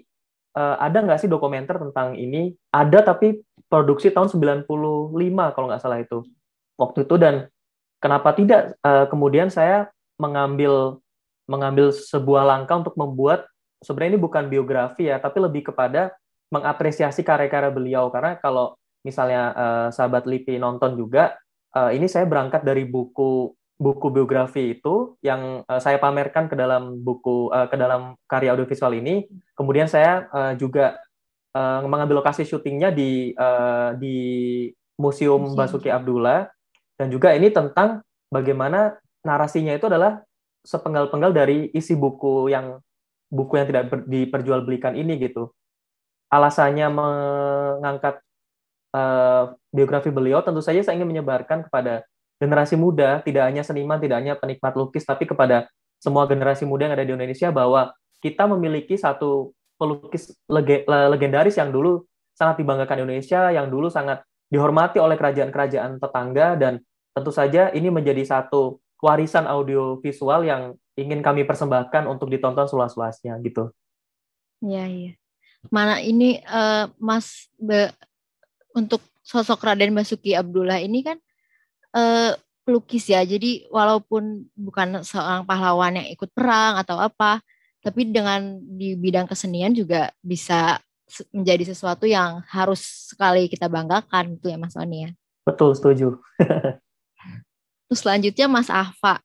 uh, 0.55 0.77
ada 0.79 1.03
nggak 1.03 1.19
sih 1.19 1.27
dokumenter 1.27 1.75
tentang 1.75 2.15
ini? 2.15 2.55
Ada 2.71 3.03
tapi 3.03 3.43
produksi 3.67 4.13
tahun 4.13 4.31
95 4.31 4.63
kalau 5.51 5.67
nggak 5.67 5.83
salah 5.83 5.99
itu 5.99 6.23
waktu 6.75 7.07
itu 7.07 7.15
dan 7.15 7.47
kenapa 8.03 8.35
tidak 8.35 8.75
uh, 8.83 9.07
kemudian 9.07 9.47
saya 9.49 9.89
mengambil 10.19 10.99
mengambil 11.45 11.93
sebuah 11.93 12.43
langkah 12.45 12.81
untuk 12.81 12.95
membuat 12.97 13.45
sebenarnya 13.83 14.17
ini 14.17 14.21
bukan 14.21 14.43
biografi 14.49 15.07
ya 15.07 15.21
tapi 15.21 15.37
lebih 15.43 15.69
kepada 15.73 16.15
mengapresiasi 16.53 17.25
karya-karya 17.25 17.71
beliau. 17.73 18.09
Karena 18.13 18.37
kalau 18.37 18.77
misalnya 19.05 19.53
uh, 19.53 19.87
sahabat 19.93 20.25
Lipi 20.25 20.57
nonton 20.57 20.97
juga 20.97 21.37
uh, 21.77 21.93
ini 21.93 22.09
saya 22.09 22.25
berangkat 22.25 22.65
dari 22.65 22.85
buku 22.85 23.53
buku 23.75 24.07
biografi 24.07 24.79
itu 24.79 25.19
yang 25.19 25.61
uh, 25.67 25.81
saya 25.83 25.99
pamerkan 25.99 26.47
ke 26.47 26.55
dalam 26.55 27.03
buku 27.03 27.51
uh, 27.51 27.67
ke 27.67 27.75
dalam 27.75 28.15
karya 28.25 28.55
audiovisual 28.55 28.95
ini. 28.95 29.27
Kemudian 29.53 29.85
saya 29.85 30.25
uh, 30.31 30.53
juga 30.55 30.97
uh, 31.51 31.83
mengambil 31.85 32.23
lokasi 32.23 32.47
syutingnya 32.47 32.89
di 32.95 33.35
uh, 33.35 33.93
di 33.99 34.17
Museum. 34.95 35.59
Basuki 35.59 35.91
Abdullah 35.91 36.54
dan 36.95 37.07
juga 37.11 37.35
ini 37.35 37.51
tentang 37.51 38.03
bagaimana 38.31 38.99
narasinya 39.23 39.75
itu 39.75 39.87
adalah 39.87 40.23
sepenggal-penggal 40.65 41.31
dari 41.35 41.69
isi 41.75 41.93
buku 41.93 42.49
yang 42.49 42.79
buku 43.29 43.53
yang 43.59 43.67
tidak 43.69 43.83
diperjualbelikan 44.07 44.97
ini 44.97 45.19
gitu. 45.21 45.53
Alasannya 46.31 46.87
mengangkat 46.89 48.21
uh, 48.95 49.53
biografi 49.69 50.09
beliau 50.09 50.41
tentu 50.41 50.63
saja 50.63 50.81
saya 50.81 50.97
ingin 50.97 51.09
menyebarkan 51.11 51.69
kepada 51.69 52.07
generasi 52.41 52.75
muda, 52.75 53.23
tidak 53.23 53.47
hanya 53.47 53.63
seniman, 53.63 53.99
tidak 54.01 54.17
hanya 54.19 54.33
penikmat 54.35 54.73
lukis, 54.75 55.07
tapi 55.07 55.23
kepada 55.23 55.69
semua 56.01 56.27
generasi 56.27 56.67
muda 56.67 56.89
yang 56.89 56.95
ada 56.95 57.07
di 57.07 57.13
Indonesia 57.15 57.49
bahwa 57.53 57.95
kita 58.19 58.43
memiliki 58.49 58.99
satu 58.99 59.55
pelukis 59.79 60.35
legendaris 60.87 61.55
yang 61.55 61.71
dulu 61.71 62.03
sangat 62.35 62.59
dibanggakan 62.59 63.07
Indonesia, 63.07 63.51
yang 63.51 63.71
dulu 63.71 63.87
sangat 63.87 64.23
dihormati 64.49 65.01
oleh 65.01 65.17
kerajaan-kerajaan 65.17 65.97
tetangga 65.97 66.55
dan 66.55 66.73
tentu 67.15 67.31
saja 67.31 67.71
ini 67.71 67.89
menjadi 67.89 68.21
satu 68.23 68.79
warisan 69.01 69.45
audio 69.45 69.99
visual 69.99 70.43
yang 70.45 70.75
ingin 70.95 71.19
kami 71.19 71.43
persembahkan 71.43 72.07
untuk 72.07 72.31
ditonton 72.31 72.65
seluas-luasnya 72.65 73.35
gitu. 73.43 73.71
Iya, 74.63 74.85
iya. 74.87 75.11
Mana 75.69 75.99
ini 75.99 76.39
uh, 76.45 76.87
Mas 77.01 77.51
Be, 77.57 77.91
untuk 78.77 79.01
sosok 79.25 79.65
Raden 79.65 79.93
Basuki 79.97 80.37
Abdullah 80.37 80.79
ini 80.79 81.01
kan 81.01 81.17
uh, 81.97 82.37
pelukis 82.63 83.09
ya. 83.09 83.21
Jadi 83.25 83.67
walaupun 83.69 84.47
bukan 84.55 85.01
seorang 85.01 85.43
pahlawan 85.43 86.01
yang 86.01 86.07
ikut 86.09 86.31
perang 86.31 86.79
atau 86.79 86.97
apa, 87.01 87.41
tapi 87.85 88.09
dengan 88.09 88.57
di 88.57 88.97
bidang 88.97 89.29
kesenian 89.29 89.75
juga 89.75 90.09
bisa 90.23 90.81
menjadi 91.29 91.69
sesuatu 91.69 92.09
yang 92.09 92.41
harus 92.49 93.11
sekali 93.13 93.45
kita 93.45 93.69
banggakan 93.69 94.35
itu 94.37 94.49
ya 94.49 94.57
Mas 94.57 94.73
Oni 94.75 95.09
ya. 95.09 95.11
Betul, 95.45 95.77
setuju. 95.77 96.17
Terus 97.85 97.99
selanjutnya 98.01 98.49
Mas 98.49 98.69
Afa. 98.73 99.21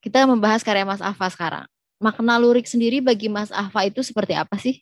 Kita 0.00 0.24
membahas 0.24 0.64
karya 0.64 0.88
Mas 0.88 1.04
Afa 1.04 1.28
sekarang. 1.28 1.68
Makna 2.00 2.40
lurik 2.40 2.64
sendiri 2.64 3.04
bagi 3.04 3.28
Mas 3.28 3.52
Afa 3.52 3.84
itu 3.84 4.00
seperti 4.00 4.32
apa 4.32 4.56
sih? 4.56 4.80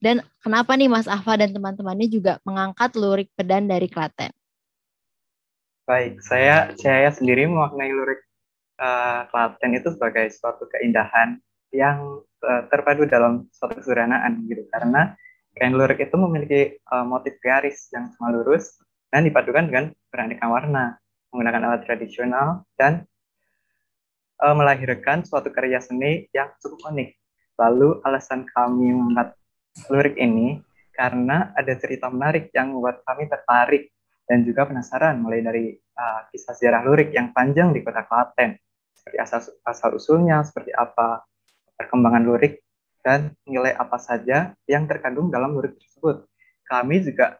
Dan 0.00 0.24
kenapa 0.40 0.76
nih 0.76 0.88
Mas 0.88 1.08
Afa 1.08 1.36
dan 1.36 1.52
teman-temannya 1.52 2.08
juga 2.08 2.40
mengangkat 2.44 2.96
lurik 2.96 3.28
pedan 3.36 3.68
dari 3.68 3.88
Klaten? 3.88 4.32
Baik, 5.84 6.20
saya 6.24 6.72
saya 6.80 7.12
sendiri 7.12 7.44
memaknai 7.44 7.92
lurik 7.92 8.24
uh, 8.80 9.28
Klaten 9.28 9.76
itu 9.76 9.92
sebagai 9.92 10.32
suatu 10.32 10.64
keindahan 10.72 11.36
yang 11.74 12.22
uh, 12.46 12.62
terpadu 12.70 13.10
dalam 13.10 13.50
suatu 13.50 13.82
kesederhanaan 13.82 14.46
gitu 14.46 14.62
karena 14.70 15.18
kain 15.58 15.74
lurik 15.74 15.98
itu 15.98 16.14
memiliki 16.14 16.78
uh, 16.94 17.02
motif 17.02 17.34
garis 17.42 17.90
yang 17.90 18.14
sama 18.14 18.30
lurus 18.30 18.78
dan 19.10 19.26
dipadukan 19.26 19.66
dengan 19.66 19.84
beraneka 20.10 20.46
warna 20.46 20.98
menggunakan 21.34 21.62
alat 21.66 21.82
tradisional 21.82 22.62
dan 22.78 23.02
uh, 24.38 24.54
melahirkan 24.54 25.26
suatu 25.26 25.50
karya 25.50 25.82
seni 25.82 26.30
yang 26.30 26.54
cukup 26.62 26.94
unik. 26.94 27.10
Lalu 27.58 28.02
alasan 28.02 28.46
kami 28.46 28.90
mengangkat 28.90 29.34
lurik 29.90 30.14
ini 30.18 30.62
karena 30.94 31.50
ada 31.58 31.74
cerita 31.74 32.06
menarik 32.06 32.54
yang 32.54 32.70
membuat 32.70 33.02
kami 33.02 33.26
tertarik 33.26 33.90
dan 34.30 34.46
juga 34.46 34.70
penasaran 34.70 35.18
mulai 35.18 35.42
dari 35.42 35.74
uh, 35.74 36.30
kisah 36.30 36.54
sejarah 36.54 36.82
lurik 36.86 37.10
yang 37.10 37.34
panjang 37.34 37.74
di 37.74 37.82
kota 37.82 38.06
Klaten 38.06 38.54
seperti 38.94 39.16
asal 39.20 39.40
asal 39.68 39.90
usulnya 39.98 40.40
seperti 40.46 40.72
apa 40.72 41.26
perkembangan 41.78 42.24
lurik, 42.24 42.62
dan 43.04 43.36
nilai 43.44 43.76
apa 43.76 44.00
saja 44.00 44.56
yang 44.64 44.88
terkandung 44.88 45.28
dalam 45.28 45.52
lurik 45.52 45.76
tersebut. 45.76 46.24
Kami 46.64 47.04
juga 47.04 47.36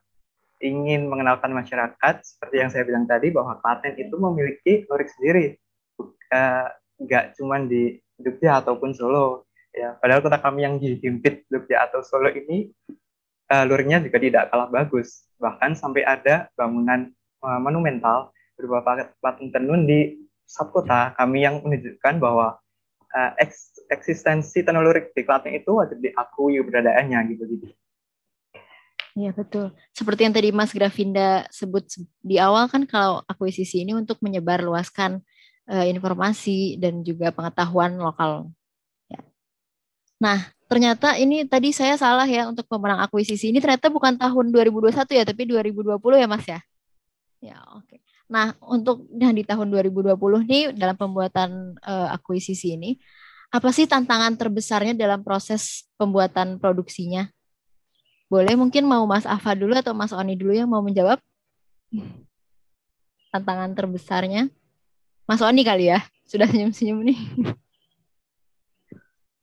ingin 0.61 1.09
mengenalkan 1.09 1.53
masyarakat, 1.53 2.15
seperti 2.25 2.55
yang 2.61 2.71
saya 2.71 2.85
bilang 2.85 3.09
tadi, 3.09 3.33
bahwa 3.33 3.57
Klaten 3.61 3.97
itu 3.97 4.15
memiliki 4.17 4.85
lurik 4.89 5.09
sendiri. 5.17 5.57
Nggak 7.01 7.37
cuma 7.41 7.59
di 7.65 7.99
Jogja 8.21 8.61
ataupun 8.63 8.95
Solo. 8.95 9.49
Ya, 9.75 9.99
padahal 9.99 10.23
kota 10.23 10.39
kami 10.39 10.63
yang 10.63 10.79
dihimpit 10.79 11.49
Jogja 11.51 11.91
atau 11.91 12.05
Solo 12.05 12.31
ini, 12.31 12.71
uh, 13.51 13.65
luriknya 13.67 13.99
juga 14.05 14.23
tidak 14.23 14.53
kalah 14.53 14.71
bagus. 14.71 15.27
Bahkan 15.41 15.75
sampai 15.75 16.07
ada 16.07 16.47
bangunan 16.55 17.11
uh, 17.43 17.59
monumental 17.59 18.31
berupa 18.55 19.11
patung 19.19 19.51
tenun 19.51 19.83
di 19.83 20.23
subkota 20.47 21.17
kami 21.19 21.43
yang 21.43 21.59
menunjukkan 21.59 22.23
bahwa 22.23 22.63
uh, 23.11 23.31
eksistensi 23.91 24.65
teknologi 24.65 25.13
di 25.13 25.23
Klaten 25.23 25.53
itu 25.55 25.71
wajib 25.77 25.99
diakui 26.01 26.61
keberadaannya 26.61 27.19
gitu 27.35 27.45
gitu. 27.49 27.67
Iya 29.15 29.31
betul. 29.31 29.71
Seperti 29.95 30.27
yang 30.27 30.35
tadi 30.35 30.51
Mas 30.51 30.75
Gravinda 30.75 31.47
sebut 31.55 31.87
di 32.19 32.37
awal 32.43 32.67
kan 32.67 32.83
kalau 32.83 33.23
akuisisi 33.31 33.87
ini 33.87 33.95
untuk 33.95 34.19
menyebar 34.19 34.59
luaskan 34.59 35.23
uh, 35.71 35.87
informasi 35.87 36.83
dan 36.83 37.07
juga 37.07 37.31
pengetahuan 37.31 37.95
lokal. 37.95 38.51
Ya. 39.07 39.23
Nah, 40.19 40.51
ternyata 40.67 41.15
ini 41.15 41.47
tadi 41.47 41.71
saya 41.71 41.95
salah 41.95 42.27
ya 42.27 42.51
untuk 42.51 42.67
pemenang 42.67 43.07
akuisisi 43.07 43.55
ini 43.55 43.63
ternyata 43.63 43.87
bukan 43.87 44.19
tahun 44.19 44.51
2021 44.51 45.07
ya, 45.15 45.23
tapi 45.23 45.43
2020 45.47 45.95
ya 46.19 46.27
Mas 46.27 46.47
ya. 46.51 46.61
Ya, 47.39 47.59
oke. 47.71 47.87
Okay. 47.87 48.01
Nah, 48.35 48.57
untuk 48.67 49.07
yang 49.15 49.37
di 49.37 49.47
tahun 49.47 49.71
2020 49.71 50.17
nih 50.49 50.63
dalam 50.75 50.97
pembuatan 50.99 51.79
uh, 51.87 52.09
akuisisi 52.11 52.75
ini, 52.75 52.99
apa 53.55 53.71
sih 53.71 53.87
tantangan 53.87 54.35
terbesarnya 54.35 54.99
dalam 54.99 55.23
proses 55.23 55.87
pembuatan 55.95 56.59
produksinya? 56.59 57.31
Boleh 58.27 58.59
mungkin 58.59 58.83
mau 58.83 59.07
Mas 59.07 59.23
Ava 59.23 59.55
dulu 59.55 59.79
atau 59.79 59.95
Mas 59.95 60.11
Oni 60.11 60.35
dulu 60.35 60.59
yang 60.59 60.67
mau 60.67 60.83
menjawab? 60.83 61.23
Tantangan 63.31 63.71
terbesarnya. 63.79 64.51
Mas 65.31 65.39
Oni 65.39 65.63
kali 65.63 65.87
ya, 65.87 66.03
sudah 66.27 66.51
senyum-senyum 66.51 66.99
nih. 67.07 67.19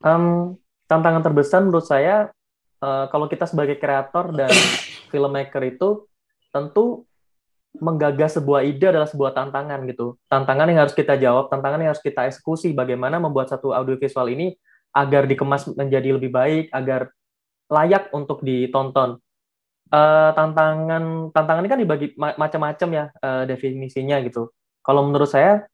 Um, 0.04 0.60
tantangan 0.84 1.24
terbesar 1.24 1.64
menurut 1.64 1.88
saya, 1.88 2.28
uh, 2.84 3.08
kalau 3.08 3.32
kita 3.32 3.48
sebagai 3.48 3.80
kreator 3.80 4.28
dan 4.36 4.52
filmmaker 5.08 5.64
itu, 5.64 6.04
tentu 6.52 7.08
menggagas 7.80 8.36
sebuah 8.36 8.68
ide 8.68 8.92
adalah 8.92 9.08
sebuah 9.08 9.32
tantangan 9.32 9.80
gitu. 9.88 10.20
Tantangan 10.28 10.68
yang 10.68 10.84
harus 10.84 10.92
kita 10.92 11.16
jawab, 11.16 11.48
tantangan 11.48 11.80
yang 11.80 11.90
harus 11.96 12.04
kita 12.04 12.28
eksekusi 12.28 12.76
bagaimana 12.76 13.16
membuat 13.16 13.48
satu 13.48 13.72
audiovisual 13.72 14.28
ini 14.28 14.52
agar 14.92 15.24
dikemas 15.24 15.72
menjadi 15.72 16.20
lebih 16.20 16.28
baik, 16.28 16.68
agar 16.68 17.08
layak 17.72 18.12
untuk 18.12 18.44
ditonton. 18.44 19.16
Uh, 19.92 20.32
tantangan 20.32 21.28
tantangan 21.36 21.60
ini 21.64 21.70
kan 21.72 21.80
dibagi 21.80 22.06
ma 22.16 22.32
macam-macam 22.36 22.88
ya 22.92 23.04
uh, 23.12 23.44
definisinya 23.44 24.24
gitu. 24.24 24.48
Kalau 24.80 25.04
menurut 25.04 25.28
saya 25.28 25.68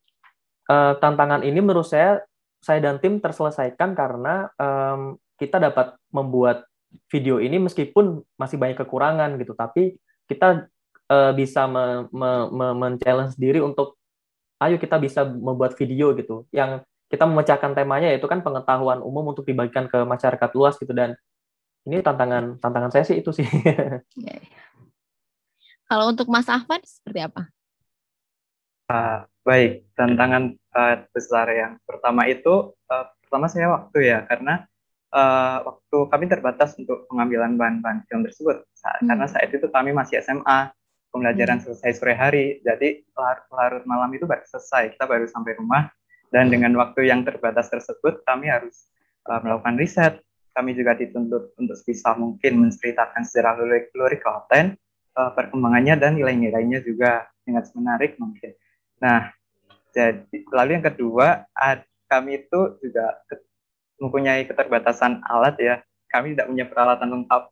uh, 0.67 0.99
tantangan 0.99 1.47
ini 1.47 1.62
menurut 1.62 1.87
saya 1.87 2.26
saya 2.59 2.83
dan 2.83 2.99
tim 2.99 3.23
terselesaikan 3.23 3.95
karena 3.95 4.50
um, 4.59 5.14
kita 5.38 5.62
dapat 5.62 5.95
membuat 6.11 6.67
video 7.07 7.38
ini 7.38 7.62
meskipun 7.62 8.19
masih 8.35 8.59
banyak 8.59 8.83
kekurangan 8.83 9.38
gitu, 9.38 9.55
tapi 9.55 9.95
kita 10.26 10.67
uh, 11.09 11.33
bisa 11.35 11.65
me, 11.67 12.07
me, 12.12 12.31
me, 12.53 12.67
men-challenge 12.77 13.35
diri 13.41 13.61
untuk 13.61 13.97
ayo 14.62 14.77
kita 14.77 15.00
bisa 15.00 15.25
membuat 15.25 15.75
video 15.75 16.12
gitu 16.15 16.45
yang 16.53 16.83
kita 17.09 17.25
memecahkan 17.25 17.73
temanya 17.73 18.12
yaitu 18.12 18.29
kan 18.29 18.45
pengetahuan 18.45 19.00
umum 19.00 19.33
untuk 19.33 19.49
dibagikan 19.49 19.88
ke 19.88 20.05
masyarakat 20.05 20.50
luas 20.53 20.77
gitu 20.77 20.93
dan 20.93 21.17
ini 21.88 22.05
tantangan 22.05 22.61
tantangan 22.61 22.93
saya 22.93 23.05
sih 23.09 23.17
itu 23.19 23.33
sih. 23.33 23.49
Ya, 24.19 24.37
ya. 24.37 24.62
Kalau 25.88 26.12
untuk 26.12 26.29
Mas 26.29 26.45
Ahmad 26.53 26.85
seperti 26.85 27.25
apa? 27.25 27.49
Uh, 28.93 29.25
baik, 29.41 29.88
tantangan 29.97 30.53
uh, 30.77 30.97
besar 31.17 31.49
yang 31.49 31.81
pertama 31.88 32.29
itu 32.29 32.77
uh, 32.93 33.07
pertama 33.25 33.49
saya 33.49 33.73
waktu 33.73 34.05
ya 34.05 34.29
karena 34.29 34.69
uh, 35.12 35.65
waktu 35.65 35.97
kami 36.12 36.25
terbatas 36.29 36.77
untuk 36.77 37.09
pengambilan 37.09 37.57
bahan-bahan 37.57 38.05
film 38.05 38.21
tersebut 38.25 38.69
saat, 38.77 39.00
hmm. 39.00 39.09
karena 39.09 39.27
saat 39.29 39.49
itu 39.49 39.65
kami 39.73 39.97
masih 39.97 40.21
SMA 40.21 40.73
pembelajaran 41.12 41.59
hmm. 41.61 41.65
selesai 41.65 41.91
sore 41.99 42.15
hari, 42.15 42.45
jadi 42.62 43.03
larut, 43.50 43.85
malam 43.88 44.11
itu 44.12 44.29
baru 44.29 44.45
selesai, 44.45 44.97
kita 44.97 45.05
baru 45.09 45.25
sampai 45.29 45.57
rumah, 45.57 45.88
dan 46.29 46.53
dengan 46.53 46.77
waktu 46.77 47.09
yang 47.09 47.25
terbatas 47.25 47.73
tersebut, 47.73 48.21
kami 48.29 48.53
harus 48.53 48.93
uh, 49.29 49.41
melakukan 49.41 49.81
riset, 49.81 50.15
kami 50.53 50.77
juga 50.77 50.99
dituntut 50.99 51.55
untuk 51.57 51.77
sebisa 51.79 52.12
mungkin 52.19 52.69
menceritakan 52.69 53.25
sejarah 53.25 53.57
lurik-lurik 53.62 54.21
Klaten, 54.21 54.77
uh, 55.17 55.31
perkembangannya 55.33 55.95
dan 55.97 56.19
nilai-nilainya 56.21 56.85
juga 56.85 57.31
sangat 57.47 57.73
menarik 57.73 58.21
mungkin. 58.21 58.53
Nah, 59.00 59.33
jadi 59.94 60.44
lalu 60.53 60.71
yang 60.79 60.85
kedua, 60.85 61.49
ad, 61.57 61.87
kami 62.11 62.44
itu 62.44 62.77
juga 62.85 63.23
ke, 63.25 63.40
mempunyai 64.03 64.44
keterbatasan 64.44 65.25
alat 65.25 65.57
ya. 65.57 65.75
Kami 66.09 66.33
tidak 66.33 66.49
punya 66.49 66.64
peralatan 66.68 67.09
lengkap 67.12 67.42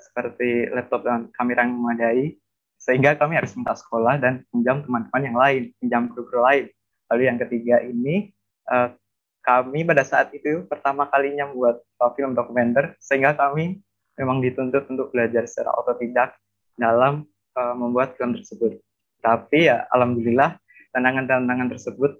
seperti 0.00 0.68
laptop 0.72 1.04
dan 1.04 1.28
kamera 1.36 1.64
yang 1.64 1.76
memadai 1.76 2.36
sehingga 2.80 3.12
kami 3.20 3.36
harus 3.36 3.52
minta 3.52 3.76
sekolah 3.76 4.16
dan 4.16 4.40
pinjam 4.48 4.80
teman-teman 4.80 5.22
yang 5.22 5.36
lain, 5.36 5.62
pinjam 5.76 6.08
guru-guru 6.08 6.40
lain. 6.40 6.64
Lalu 7.12 7.22
yang 7.28 7.36
ketiga 7.36 7.76
ini, 7.84 8.32
uh, 8.72 8.96
kami 9.44 9.84
pada 9.84 10.00
saat 10.00 10.32
itu 10.32 10.64
pertama 10.64 11.04
kalinya 11.12 11.52
membuat 11.52 11.84
film 12.16 12.32
dokumenter, 12.32 12.96
sehingga 12.96 13.36
kami 13.36 13.84
memang 14.16 14.40
dituntut 14.40 14.88
untuk 14.88 15.12
belajar 15.12 15.44
secara 15.44 15.76
otodidak 15.76 16.40
dalam 16.80 17.28
uh, 17.60 17.76
membuat 17.76 18.16
film 18.16 18.32
tersebut. 18.32 18.80
Tapi 19.20 19.68
ya, 19.68 19.84
alhamdulillah 19.92 20.56
tantangan-tantangan 20.96 21.68
tersebut 21.76 22.16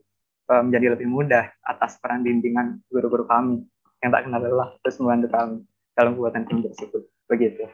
uh, 0.52 0.60
menjadi 0.60 0.92
lebih 0.92 1.08
mudah 1.08 1.48
atas 1.64 1.96
peran 2.04 2.20
bimbingan 2.20 2.84
guru-guru 2.92 3.24
kami 3.24 3.64
yang 4.04 4.12
tak 4.12 4.28
kenal 4.28 4.40
lelah 4.40 4.70
terus 4.84 4.96
membantu 5.00 5.28
kami 5.32 5.56
dalam 5.96 6.10
pembuatan 6.16 6.42
film 6.44 6.60
tersebut. 6.68 7.02
Begitu. 7.28 7.64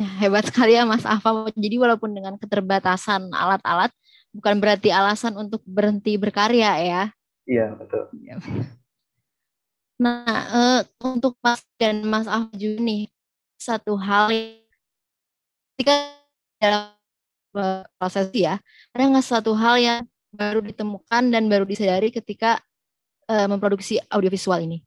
Ya, 0.00 0.08
hebat 0.24 0.48
sekali 0.48 0.72
ya 0.80 0.88
Mas 0.88 1.04
Afa. 1.04 1.52
Jadi 1.52 1.76
walaupun 1.76 2.16
dengan 2.16 2.40
keterbatasan 2.40 3.28
alat-alat, 3.36 3.92
bukan 4.32 4.56
berarti 4.56 4.88
alasan 4.88 5.36
untuk 5.36 5.60
berhenti 5.68 6.16
berkarya 6.16 6.72
ya. 6.80 7.02
Iya, 7.44 7.76
betul. 7.76 8.08
Iya. 8.16 8.40
Nah, 10.00 10.40
uh, 10.56 10.80
untuk 11.04 11.36
Mas 11.44 11.60
dan 11.76 12.00
Mas 12.08 12.24
Afa 12.24 12.48
juga 12.56 12.80
nih, 12.80 13.12
satu 13.60 14.00
hal 14.00 14.32
ketika 15.76 16.16
dalam 16.56 16.96
proses 18.00 18.32
ya, 18.32 18.56
ada 18.96 19.04
nggak 19.04 19.26
satu 19.28 19.52
hal 19.52 19.76
yang 19.76 20.00
baru 20.32 20.64
ditemukan 20.64 21.28
dan 21.28 21.44
baru 21.52 21.68
disadari 21.68 22.08
ketika 22.08 22.64
uh, 23.28 23.44
memproduksi 23.52 24.00
audiovisual 24.08 24.64
ini? 24.64 24.80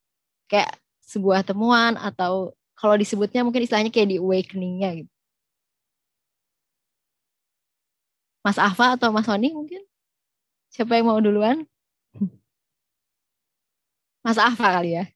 Kayak 0.49 0.73
sebuah 1.05 1.45
temuan 1.45 2.01
atau 2.01 2.57
kalau 2.83 2.99
disebutnya 2.99 3.47
mungkin 3.47 3.63
istilahnya 3.63 3.87
kayak 3.95 4.11
di 4.11 4.19
awakening-nya 4.19 4.89
gitu. 4.99 5.11
Mas 8.43 8.59
Ava 8.59 8.99
atau 8.99 9.07
Mas 9.15 9.23
Sony 9.23 9.55
mungkin? 9.55 9.79
Siapa 10.67 10.99
yang 10.99 11.07
mau 11.07 11.23
duluan? 11.23 11.63
Mas 14.27 14.35
Ava 14.35 14.83
kali 14.83 14.99
ya. 14.99 15.07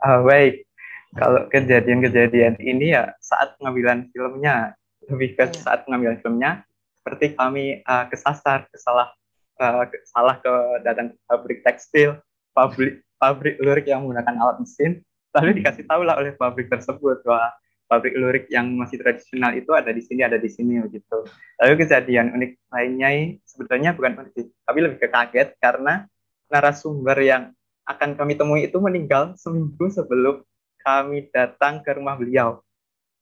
Uh, 0.00 0.24
baik, 0.24 0.64
kalau 1.12 1.44
kejadian-kejadian 1.52 2.56
ini 2.64 2.96
ya 2.96 3.12
saat 3.20 3.60
pengambilan 3.60 4.08
filmnya, 4.16 4.72
lebih 5.04 5.36
ke 5.36 5.52
ya. 5.52 5.68
saat 5.68 5.84
pengambilan 5.84 6.16
filmnya, 6.24 6.64
seperti 6.96 7.36
kami 7.36 7.84
uh, 7.84 8.08
kesasar, 8.08 8.72
kesalah, 8.72 9.12
uh, 9.60 9.84
salah 10.08 10.40
ke 10.40 10.52
datang 10.80 11.12
ke 11.12 11.16
pabrik 11.28 11.60
tekstil, 11.60 12.16
pabrik 12.56 13.04
pabrik 13.20 13.60
lurik 13.60 13.84
yang 13.84 14.00
menggunakan 14.00 14.32
alat 14.40 14.64
mesin, 14.64 15.04
lalu 15.36 15.60
dikasih 15.60 15.84
tahu 15.84 16.02
lah 16.02 16.16
oleh 16.16 16.32
pabrik 16.32 16.72
tersebut 16.72 17.20
bahwa 17.22 17.52
pabrik 17.86 18.18
lurik 18.18 18.44
yang 18.50 18.66
masih 18.74 18.98
tradisional 18.98 19.54
itu 19.54 19.70
ada 19.70 19.94
di 19.94 20.02
sini 20.02 20.26
ada 20.26 20.40
di 20.40 20.50
sini 20.50 20.82
begitu 20.82 21.22
lalu 21.62 21.74
kejadian 21.86 22.34
unik 22.34 22.52
lainnya 22.72 23.10
sebetulnya 23.46 23.94
bukan 23.94 24.26
unik 24.26 24.46
tapi 24.66 24.78
lebih 24.82 24.98
ke 24.98 25.08
kaget 25.12 25.54
karena 25.62 26.08
narasumber 26.50 27.18
yang 27.22 27.54
akan 27.86 28.18
kami 28.18 28.34
temui 28.34 28.66
itu 28.66 28.78
meninggal 28.82 29.38
seminggu 29.38 29.86
sebelum 29.92 30.42
kami 30.82 31.30
datang 31.30 31.84
ke 31.86 31.94
rumah 31.94 32.18
beliau 32.18 32.58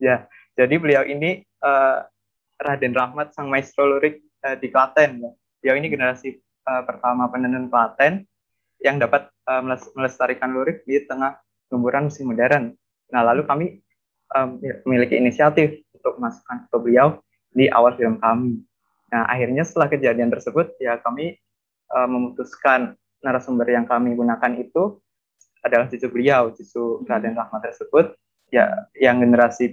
ya 0.01 0.25
jadi 0.57 0.75
beliau 0.81 1.05
ini 1.05 1.45
uh, 1.61 2.01
Raden 2.57 2.97
Rahmat 2.97 3.37
sang 3.37 3.53
maestro 3.53 3.85
lurik 3.85 4.25
uh, 4.47 4.57
di 4.57 4.73
Klaten 4.73 5.21
ya. 5.21 5.31
beliau 5.61 5.77
ini 5.77 5.93
generasi 5.93 6.41
uh, 6.65 6.83
pertama 6.89 7.29
penenun 7.29 7.69
Klaten 7.69 8.25
yang 8.81 8.97
dapat 8.97 9.29
uh, 9.45 9.61
melestarikan 9.97 10.57
lurik 10.57 10.85
di 10.89 11.05
tengah 11.05 11.44
gemburan 11.75 12.07
musim 12.07 12.31
modern. 12.31 12.71
Nah, 13.11 13.23
lalu 13.27 13.43
kami 13.43 13.67
um, 14.31 14.63
memiliki 14.87 15.19
inisiatif 15.19 15.83
untuk 15.99 16.23
masukkan 16.23 16.71
ke 16.71 16.77
beliau 16.79 17.19
di 17.51 17.67
awal 17.71 17.99
film 17.99 18.23
kami. 18.23 18.63
Nah, 19.11 19.27
akhirnya 19.27 19.67
setelah 19.67 19.91
kejadian 19.91 20.31
tersebut, 20.31 20.75
ya 20.79 20.99
kami 21.03 21.39
uh, 21.91 22.07
memutuskan 22.07 22.95
narasumber 23.23 23.67
yang 23.71 23.87
kami 23.87 24.15
gunakan 24.15 24.53
itu 24.59 24.99
adalah 25.65 25.89
cucu 25.89 26.07
beliau, 26.13 26.53
cucu 26.53 27.03
Raden 27.09 27.35
Rahmat 27.35 27.73
tersebut, 27.73 28.13
ya 28.53 28.69
yang 29.01 29.25
generasi 29.25 29.73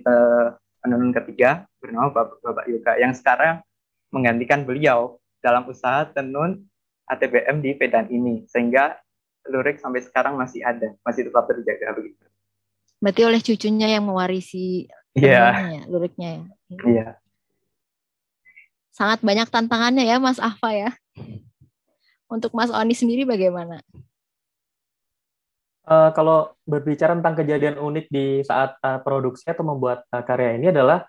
penenun 0.81 1.11
ketiga 1.11 1.67
bernama 1.83 2.15
Bapak, 2.15 2.39
Bapak 2.39 2.65
Yoga, 2.71 2.93
yang 2.95 3.11
sekarang 3.11 3.59
menggantikan 4.15 4.63
beliau 4.63 5.19
dalam 5.43 5.67
usaha 5.67 6.07
tenun 6.15 6.63
ATBM 7.11 7.59
di 7.59 7.75
Pedan 7.75 8.07
ini, 8.07 8.47
sehingga 8.47 8.95
lurik 9.49 9.81
sampai 9.81 10.01
sekarang 10.03 10.37
masih 10.37 10.61
ada, 10.61 10.93
masih 11.01 11.29
tetap 11.29 11.47
terjaga 11.49 11.97
begitu. 11.97 12.21
Berarti 13.01 13.21
oleh 13.25 13.41
cucunya 13.41 13.87
yang 13.97 14.05
mewarisi 14.05 14.85
yeah. 15.17 15.81
ya, 15.81 15.83
luriknya 15.89 16.29
ya. 16.29 16.41
Iya. 16.41 16.77
Yeah. 16.85 17.11
Sangat 18.93 19.23
banyak 19.25 19.49
tantangannya 19.49 20.05
ya 20.05 20.21
Mas 20.21 20.37
Ahfa 20.37 20.69
ya. 20.75 20.91
Untuk 22.29 22.53
Mas 22.53 22.69
Oni 22.69 22.93
sendiri 22.93 23.25
bagaimana? 23.25 23.81
Uh, 25.87 26.13
kalau 26.13 26.53
berbicara 26.63 27.17
tentang 27.17 27.35
kejadian 27.41 27.81
unik 27.81 28.05
di 28.13 28.45
saat 28.45 28.77
uh, 28.85 29.01
produksi 29.01 29.49
atau 29.49 29.65
membuat 29.65 30.05
uh, 30.13 30.21
karya 30.21 30.59
ini 30.59 30.69
adalah 30.69 31.07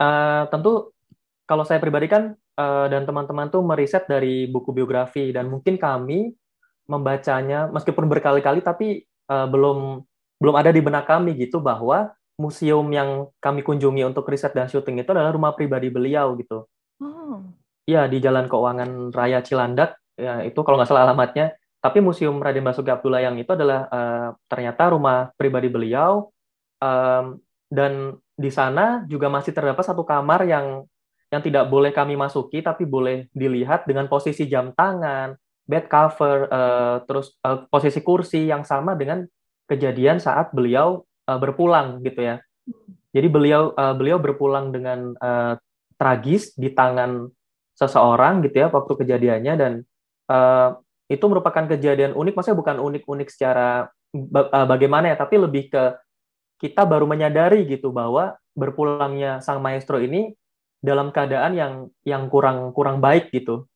Uh, 0.00 0.48
tentu 0.48 0.96
kalau 1.44 1.60
saya 1.60 1.76
pribadi 1.76 2.08
kan 2.08 2.32
uh, 2.32 2.88
dan 2.88 3.04
teman-teman 3.04 3.52
tuh 3.52 3.60
meriset 3.60 4.08
dari 4.08 4.48
buku 4.48 4.72
biografi 4.72 5.28
dan 5.28 5.52
mungkin 5.52 5.76
kami 5.76 6.32
membacanya 6.90 7.70
meskipun 7.70 8.10
berkali-kali 8.10 8.58
tapi 8.66 9.06
uh, 9.30 9.46
belum 9.46 10.02
belum 10.42 10.54
ada 10.58 10.74
di 10.74 10.82
benak 10.82 11.06
kami 11.06 11.38
gitu 11.38 11.62
bahwa 11.62 12.10
museum 12.34 12.88
yang 12.90 13.30
kami 13.38 13.62
kunjungi 13.62 14.02
untuk 14.02 14.26
riset 14.26 14.50
dan 14.56 14.66
syuting 14.66 15.04
itu 15.04 15.12
adalah 15.14 15.30
rumah 15.30 15.52
pribadi 15.54 15.92
beliau 15.92 16.34
gitu. 16.40 16.66
Oh. 16.98 17.46
Iya 17.86 18.08
di 18.10 18.18
Jalan 18.18 18.50
Keuangan 18.50 19.14
Raya 19.14 19.44
Cilandak 19.44 20.00
ya 20.18 20.42
itu 20.42 20.58
kalau 20.66 20.80
nggak 20.80 20.90
salah 20.90 21.06
alamatnya. 21.06 21.54
Tapi 21.80 22.04
Museum 22.04 22.36
Raden 22.36 22.60
Basuki 22.60 22.92
Abdullah 22.92 23.24
yang 23.24 23.40
itu 23.40 23.56
adalah 23.56 23.88
uh, 23.88 24.28
ternyata 24.52 24.92
rumah 24.92 25.32
pribadi 25.32 25.72
beliau 25.72 26.28
um, 26.76 27.40
dan 27.72 28.20
di 28.36 28.52
sana 28.52 29.04
juga 29.08 29.32
masih 29.32 29.56
terdapat 29.56 29.80
satu 29.80 30.04
kamar 30.04 30.44
yang 30.44 30.84
yang 31.30 31.40
tidak 31.40 31.70
boleh 31.70 31.94
kami 31.94 32.18
masuki 32.18 32.60
tapi 32.60 32.84
boleh 32.84 33.30
dilihat 33.30 33.86
dengan 33.86 34.10
posisi 34.10 34.50
jam 34.50 34.74
tangan, 34.74 35.38
bed 35.70 35.86
cover, 35.86 36.50
uh, 36.50 36.96
terus 37.06 37.38
uh, 37.46 37.62
posisi 37.70 38.02
kursi 38.02 38.50
yang 38.50 38.66
sama 38.66 38.98
dengan 38.98 39.22
kejadian 39.70 40.18
saat 40.18 40.50
beliau 40.50 41.06
uh, 41.30 41.38
berpulang 41.38 42.02
gitu 42.02 42.26
ya. 42.26 42.36
Jadi 43.14 43.26
beliau 43.30 43.70
uh, 43.78 43.94
beliau 43.94 44.18
berpulang 44.18 44.74
dengan 44.74 45.14
uh, 45.14 45.54
tragis 45.94 46.58
di 46.58 46.74
tangan 46.74 47.30
seseorang 47.78 48.42
gitu 48.42 48.66
ya 48.66 48.68
waktu 48.68 48.92
kejadiannya 48.98 49.54
dan 49.54 49.72
uh, 50.26 50.74
itu 51.06 51.24
merupakan 51.30 51.70
kejadian 51.70 52.18
unik. 52.18 52.34
Maksudnya 52.34 52.58
bukan 52.58 52.76
unik-unik 52.82 53.28
secara 53.30 53.86
bagaimana 54.66 55.14
ya, 55.14 55.16
tapi 55.18 55.38
lebih 55.38 55.70
ke 55.70 55.82
kita 56.58 56.82
baru 56.86 57.06
menyadari 57.06 57.66
gitu 57.66 57.94
bahwa 57.94 58.38
berpulangnya 58.58 59.38
sang 59.42 59.62
maestro 59.62 60.02
ini 60.02 60.34
dalam 60.82 61.10
keadaan 61.14 61.52
yang 61.54 61.72
yang 62.06 62.26
kurang 62.30 62.70
kurang 62.74 63.02
baik 63.02 63.30
gitu. 63.34 63.66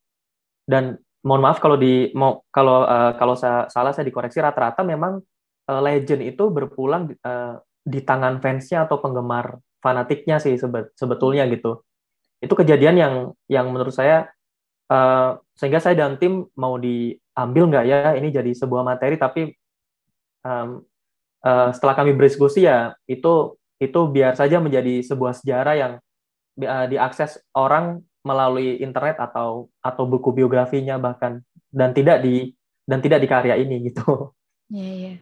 Dan 0.62 0.98
mohon 1.24 1.42
maaf 1.42 1.58
kalau 1.58 1.80
di 1.80 2.12
mau 2.12 2.44
kalau 2.52 2.84
uh, 2.84 3.16
kalau 3.16 3.34
saya 3.34 3.66
salah 3.72 3.96
saya 3.96 4.04
dikoreksi 4.04 4.44
rata-rata 4.44 4.84
memang 4.84 5.24
uh, 5.68 5.80
legend 5.80 6.20
itu 6.20 6.52
berpulang 6.52 7.10
uh, 7.24 7.58
di 7.84 8.00
tangan 8.04 8.40
fansnya 8.44 8.84
atau 8.84 9.00
penggemar 9.00 9.60
fanatiknya 9.80 10.40
sih 10.40 10.60
sebe 10.60 10.92
sebetulnya 10.96 11.48
gitu. 11.48 11.84
Itu 12.40 12.52
kejadian 12.52 12.96
yang 13.00 13.14
yang 13.48 13.66
menurut 13.72 13.92
saya 13.92 14.28
uh, 14.92 15.40
sehingga 15.56 15.80
saya 15.80 15.96
dan 15.96 16.20
tim 16.20 16.44
mau 16.56 16.76
diambil 16.76 17.64
nggak 17.72 17.84
ya 17.88 17.98
ini 18.16 18.28
jadi 18.28 18.52
sebuah 18.52 18.84
materi 18.84 19.16
tapi 19.16 19.52
um, 20.44 20.84
uh, 21.44 21.68
setelah 21.72 21.94
kami 21.96 22.12
berdiskusi 22.12 22.68
ya 22.68 22.92
itu 23.08 23.56
itu 23.80 24.00
biar 24.08 24.37
saja 24.37 24.60
menjadi 24.60 25.00
sebuah 25.04 25.37
sejarah 25.40 25.74
yang 25.76 25.92
uh, 26.64 26.87
diakses 26.88 27.40
orang 27.56 28.04
melalui 28.24 28.80
internet 28.80 29.20
atau 29.20 29.68
atau 29.84 30.04
buku 30.08 30.32
biografinya 30.32 30.96
bahkan 30.96 31.44
dan 31.68 31.92
tidak 31.92 32.24
di 32.24 32.56
dan 32.88 33.04
tidak 33.04 33.20
di 33.20 33.28
karya 33.28 33.54
ini 33.60 33.92
gitu. 33.92 34.32
Iya, 34.72 34.80
yeah, 34.80 34.94
iya. 34.96 35.06
Yeah. 35.12 35.18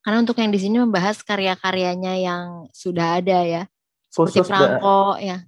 Karena 0.00 0.24
untuk 0.24 0.40
yang 0.40 0.48
di 0.48 0.60
sini 0.60 0.80
membahas 0.80 1.20
karya-karyanya 1.20 2.16
yang 2.16 2.44
sudah 2.72 3.20
ada 3.20 3.44
ya. 3.44 3.62
Seperti 4.08 4.40
Khusus 4.40 4.48
Franco 4.48 5.20
ya. 5.20 5.44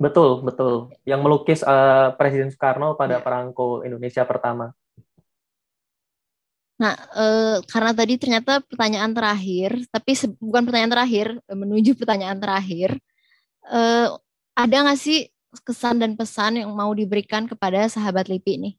Betul, 0.00 0.42
betul. 0.42 0.90
Yang 1.06 1.20
melukis 1.22 1.60
uh, 1.62 2.10
Presiden 2.18 2.50
Soekarno 2.50 2.98
pada 2.98 3.20
ya. 3.20 3.22
perangko 3.22 3.86
Indonesia 3.86 4.26
pertama. 4.26 4.74
Nah, 6.80 6.96
uh, 7.12 7.60
karena 7.68 7.92
tadi 7.92 8.16
ternyata 8.16 8.64
pertanyaan 8.64 9.12
terakhir, 9.12 9.84
tapi 9.92 10.16
bukan 10.40 10.64
pertanyaan 10.64 10.92
terakhir, 10.96 11.26
menuju 11.52 11.92
pertanyaan 11.94 12.40
terakhir, 12.40 12.96
uh, 13.68 14.16
ada 14.56 14.76
nggak 14.88 14.98
sih 14.98 15.28
kesan 15.58 15.98
dan 15.98 16.14
pesan 16.14 16.62
yang 16.62 16.70
mau 16.70 16.94
diberikan 16.94 17.50
kepada 17.50 17.90
sahabat 17.90 18.30
LIPI 18.30 18.52
ini? 18.62 18.70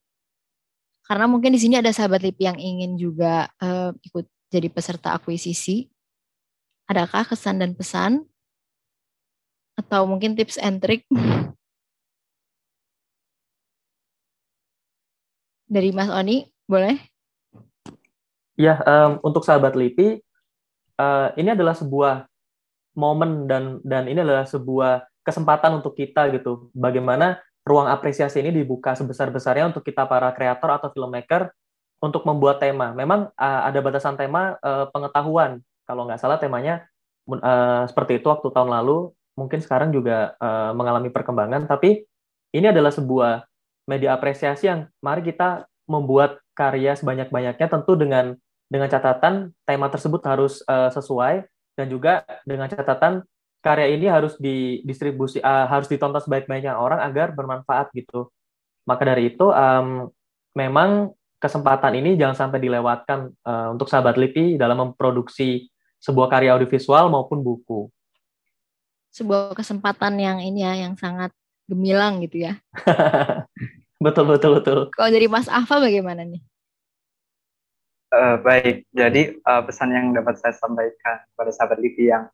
Karena 1.04 1.28
mungkin 1.28 1.52
di 1.52 1.60
sini 1.60 1.76
ada 1.76 1.92
sahabat 1.92 2.24
LIPI 2.24 2.44
yang 2.56 2.60
ingin 2.60 2.92
juga 2.96 3.52
uh, 3.60 3.92
ikut 4.08 4.24
jadi 4.48 4.72
peserta 4.72 5.12
akuisisi? 5.12 5.92
Adakah 6.88 7.28
kesan 7.28 7.60
dan 7.60 7.76
pesan? 7.76 8.24
Atau 9.76 10.08
mungkin 10.08 10.40
tips 10.40 10.56
and 10.56 10.80
trick? 10.80 11.04
Dari 15.68 15.92
Mas 15.92 16.12
Oni, 16.12 16.48
boleh? 16.68 17.00
Ya, 18.60 18.80
um, 18.84 19.20
untuk 19.24 19.44
sahabat 19.44 19.76
LIPI, 19.76 20.20
uh, 21.00 21.32
ini 21.36 21.52
adalah 21.52 21.76
sebuah 21.76 22.28
momen 22.96 23.48
dan 23.48 23.80
dan 23.88 24.08
ini 24.12 24.20
adalah 24.20 24.44
sebuah 24.44 25.11
kesempatan 25.22 25.82
untuk 25.82 25.94
kita 25.98 26.30
gitu. 26.34 26.70
Bagaimana 26.74 27.42
ruang 27.62 27.88
apresiasi 27.90 28.42
ini 28.42 28.50
dibuka 28.52 28.98
sebesar-besarnya 28.98 29.70
untuk 29.70 29.86
kita 29.86 30.10
para 30.10 30.34
kreator 30.34 30.70
atau 30.82 30.90
filmmaker 30.90 31.54
untuk 32.02 32.26
membuat 32.26 32.58
tema. 32.58 32.92
Memang 32.98 33.30
uh, 33.38 33.62
ada 33.66 33.80
batasan 33.80 34.18
tema 34.18 34.58
uh, 34.60 34.90
pengetahuan. 34.90 35.62
Kalau 35.86 36.10
nggak 36.10 36.20
salah 36.22 36.42
temanya 36.42 36.90
uh, 37.30 37.86
seperti 37.86 38.20
itu 38.20 38.28
waktu 38.28 38.50
tahun 38.50 38.74
lalu. 38.74 39.14
Mungkin 39.38 39.62
sekarang 39.64 39.94
juga 39.94 40.36
uh, 40.42 40.74
mengalami 40.74 41.14
perkembangan. 41.14 41.70
Tapi 41.70 42.04
ini 42.52 42.68
adalah 42.68 42.92
sebuah 42.92 43.46
media 43.88 44.18
apresiasi 44.18 44.68
yang 44.68 44.90
mari 45.00 45.24
kita 45.24 45.70
membuat 45.88 46.42
karya 46.58 46.98
sebanyak-banyaknya 46.98 47.68
tentu 47.70 47.96
dengan 47.96 48.36
dengan 48.72 48.88
catatan 48.88 49.52
tema 49.68 49.88
tersebut 49.92 50.22
harus 50.24 50.64
uh, 50.68 50.88
sesuai 50.92 51.44
dan 51.76 51.88
juga 51.92 52.24
dengan 52.48 52.72
catatan 52.72 53.24
karya 53.62 53.94
ini 53.94 54.10
harus 54.10 54.34
didistribusi 54.42 55.38
uh, 55.40 55.70
harus 55.70 55.86
ditonton 55.86 56.20
sebaik-baiknya 56.20 56.74
orang 56.76 57.00
agar 57.06 57.32
bermanfaat 57.38 57.94
gitu. 57.94 58.34
Maka 58.90 59.06
dari 59.06 59.30
itu 59.30 59.46
um, 59.54 60.10
memang 60.58 61.14
kesempatan 61.38 61.94
ini 61.98 62.18
jangan 62.18 62.50
sampai 62.50 62.60
dilewatkan 62.62 63.34
uh, 63.46 63.74
untuk 63.74 63.86
sahabat 63.86 64.18
LIPI 64.18 64.58
dalam 64.58 64.90
memproduksi 64.90 65.70
sebuah 66.02 66.28
karya 66.34 66.58
audiovisual 66.58 67.14
maupun 67.14 67.46
buku. 67.46 67.90
Sebuah 69.14 69.54
kesempatan 69.54 70.18
yang 70.18 70.42
ini 70.42 70.66
ya, 70.66 70.74
yang 70.82 70.98
sangat 70.98 71.30
gemilang 71.70 72.22
gitu 72.26 72.50
ya. 72.50 72.58
betul 74.06 74.26
betul 74.26 74.58
betul. 74.58 74.80
Kalau 74.98 75.10
dari 75.14 75.30
Mas 75.30 75.46
Afa 75.46 75.78
bagaimana 75.78 76.26
nih? 76.26 76.42
Uh, 78.12 78.36
baik, 78.44 78.84
jadi 78.92 79.40
uh, 79.48 79.64
pesan 79.64 79.96
yang 79.96 80.12
dapat 80.12 80.36
saya 80.36 80.52
sampaikan 80.52 81.24
kepada 81.32 81.52
sahabat 81.56 81.80
LIPI 81.80 82.12
yang 82.12 82.28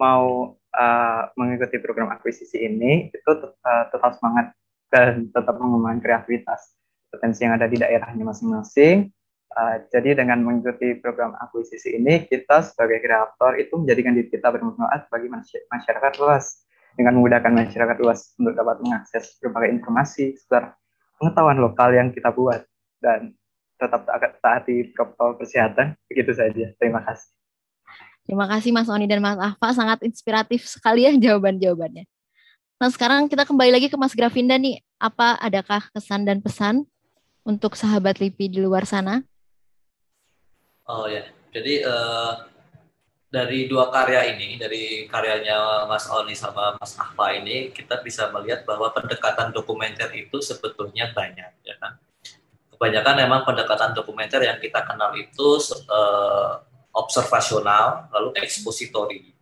mau 0.00 0.54
uh, 0.74 1.22
mengikuti 1.38 1.78
program 1.78 2.10
akuisisi 2.10 2.66
ini 2.66 3.10
itu 3.10 3.30
uh, 3.30 3.84
tetap 3.90 4.18
semangat 4.18 4.54
dan 4.90 5.30
tetap 5.30 5.54
mengembangkan 5.58 6.02
kreativitas 6.02 6.74
potensi 7.10 7.46
yang 7.46 7.54
ada 7.54 7.70
di 7.70 7.78
daerahnya 7.78 8.26
masing-masing. 8.26 9.10
Uh, 9.54 9.78
jadi 9.94 10.18
dengan 10.18 10.42
mengikuti 10.42 10.98
program 10.98 11.38
akuisisi 11.38 11.94
ini, 11.94 12.26
kita 12.26 12.66
sebagai 12.66 12.98
kreator 12.98 13.54
itu 13.54 13.78
menjadikan 13.78 14.18
diri 14.18 14.26
kita 14.26 14.50
bermanfaat 14.50 15.06
bagi 15.14 15.30
masyarakat 15.70 16.12
luas 16.18 16.66
dengan 16.98 17.18
memudahkan 17.18 17.54
masyarakat 17.54 17.96
luas 18.02 18.34
untuk 18.38 18.54
dapat 18.54 18.82
mengakses 18.82 19.38
berbagai 19.38 19.78
informasi 19.78 20.34
seputar 20.38 20.74
pengetahuan 21.18 21.58
lokal 21.62 21.90
yang 21.94 22.10
kita 22.10 22.34
buat 22.34 22.66
dan 22.98 23.34
tetap 23.78 24.06
taati 24.42 24.90
protokol 24.94 25.38
kesehatan. 25.38 25.98
Begitu 26.10 26.34
saja. 26.34 26.66
Terima 26.78 27.02
kasih. 27.02 27.43
Terima 28.24 28.48
kasih 28.48 28.72
Mas 28.72 28.88
Oni 28.88 29.04
dan 29.04 29.20
Mas 29.20 29.36
Ahfa, 29.36 29.76
sangat 29.76 30.00
inspiratif 30.00 30.64
sekali 30.64 31.04
ya 31.04 31.12
jawaban-jawabannya. 31.12 32.08
Nah 32.80 32.88
sekarang 32.88 33.28
kita 33.28 33.44
kembali 33.44 33.70
lagi 33.70 33.88
ke 33.92 33.96
Mas 34.00 34.16
Gravinda 34.16 34.56
nih, 34.56 34.80
apa 34.96 35.36
adakah 35.44 35.92
kesan 35.92 36.24
dan 36.24 36.40
pesan 36.40 36.88
untuk 37.44 37.76
sahabat 37.76 38.18
LIPI 38.18 38.56
di 38.56 38.58
luar 38.64 38.88
sana? 38.88 39.20
Oh 40.88 41.04
ya, 41.04 41.24
jadi 41.52 41.84
uh, 41.84 42.48
dari 43.28 43.68
dua 43.68 43.92
karya 43.92 44.36
ini, 44.36 44.56
dari 44.56 45.04
karyanya 45.04 45.84
Mas 45.84 46.08
Oni 46.08 46.32
sama 46.32 46.80
Mas 46.80 46.96
Ahfa 46.96 47.36
ini, 47.36 47.72
kita 47.76 48.00
bisa 48.00 48.32
melihat 48.32 48.64
bahwa 48.64 48.88
pendekatan 48.94 49.52
dokumenter 49.52 50.08
itu 50.16 50.40
sebetulnya 50.40 51.12
banyak, 51.12 51.50
ya 51.60 51.74
kan? 51.76 52.00
Kebanyakan 52.72 53.14
memang 53.26 53.40
pendekatan 53.42 53.92
dokumenter 53.92 54.38
yang 54.44 54.58
kita 54.62 54.86
kenal 54.86 55.12
itu 55.18 55.48
uh, 55.90 56.62
observasional, 56.94 58.08
lalu 58.14 58.38
ekspositori. 58.38 59.34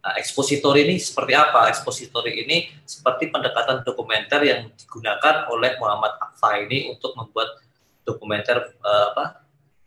Nah, 0.00 0.16
ekspositori 0.16 0.88
ini 0.88 0.96
seperti 0.96 1.36
apa? 1.36 1.68
Ekspositori 1.68 2.32
ini 2.46 2.72
seperti 2.88 3.28
pendekatan 3.28 3.84
dokumenter 3.84 4.40
yang 4.42 4.72
digunakan 4.72 5.44
oleh 5.52 5.76
Muhammad 5.76 6.16
Akfa 6.16 6.56
ini 6.64 6.88
untuk 6.88 7.12
membuat 7.14 7.60
dokumenter 8.06 8.78
uh, 8.80 9.12
apa 9.12 9.24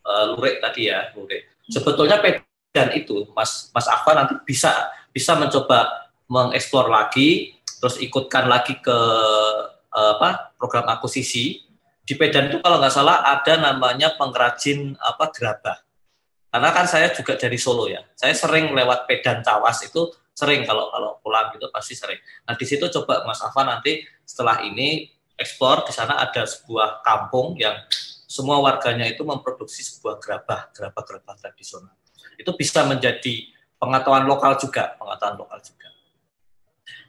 uh, 0.06 0.26
lurik 0.38 0.62
tadi 0.62 0.93
ya, 0.93 1.10
lurik. 1.17 1.50
Sebetulnya 1.65 2.22
pedan 2.22 2.93
itu, 2.93 3.26
Mas 3.34 3.74
Mas 3.74 3.89
Akfa 3.89 4.13
nanti 4.13 4.38
bisa 4.45 4.69
bisa 5.10 5.34
mencoba 5.34 6.12
mengeksplor 6.30 6.93
lagi, 6.93 7.58
terus 7.82 7.98
ikutkan 7.98 8.45
lagi 8.45 8.78
ke 8.78 8.98
uh, 9.89 10.12
apa 10.19 10.54
program 10.62 10.86
akuisisi. 10.93 11.65
Di 12.10 12.17
Pedan 12.17 12.50
itu 12.50 12.58
kalau 12.65 12.82
nggak 12.82 12.89
salah 12.89 13.22
ada 13.22 13.54
namanya 13.62 14.17
pengrajin 14.17 14.98
apa 14.98 15.30
gerabah 15.30 15.78
karena 16.49 16.69
kan 16.73 16.85
saya 16.89 17.13
juga 17.13 17.38
dari 17.38 17.62
Solo 17.62 17.85
ya. 17.85 18.01
Saya 18.17 18.33
sering 18.33 18.73
lewat 18.73 19.05
Pedan 19.05 19.45
Tawas 19.45 19.85
itu 19.85 20.09
sering 20.33 20.65
kalau 20.65 20.89
kalau 20.89 21.21
pulang 21.21 21.53
gitu 21.53 21.69
pasti 21.69 21.93
sering. 21.93 22.17
Nah 22.49 22.57
di 22.57 22.65
situ 22.65 22.89
coba 22.89 23.21
Mas 23.29 23.41
Afan 23.45 23.69
nanti 23.69 24.01
setelah 24.25 24.65
ini 24.65 25.13
ekspor 25.38 25.85
di 25.85 25.93
sana 25.93 26.17
ada 26.17 26.43
sebuah 26.43 27.05
kampung 27.05 27.53
yang 27.62 27.77
semua 28.29 28.62
warganya 28.62 29.09
itu 29.09 29.25
memproduksi 29.25 29.81
sebuah 29.81 30.21
gerabah, 30.21 30.69
gerabah-gerabah 30.73 31.35
tradisional. 31.38 31.93
Itu 32.38 32.53
bisa 32.53 32.85
menjadi 32.85 33.49
pengetahuan 33.81 34.25
lokal 34.29 34.57
juga, 34.62 34.93
pengetahuan 35.01 35.38
lokal 35.38 35.59
juga. 35.65 35.89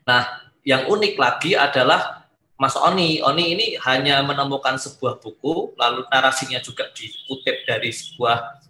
Nah, 0.08 0.22
yang 0.64 0.88
unik 0.88 1.14
lagi 1.20 1.52
adalah 1.56 2.24
Mas 2.56 2.72
Oni. 2.76 3.20
Oni 3.20 3.52
ini 3.52 3.66
hanya 3.84 4.24
menemukan 4.24 4.80
sebuah 4.80 5.20
buku, 5.20 5.76
lalu 5.76 6.08
narasinya 6.08 6.60
juga 6.64 6.88
dikutip 6.92 7.68
dari 7.68 7.92
sebuah 7.92 8.64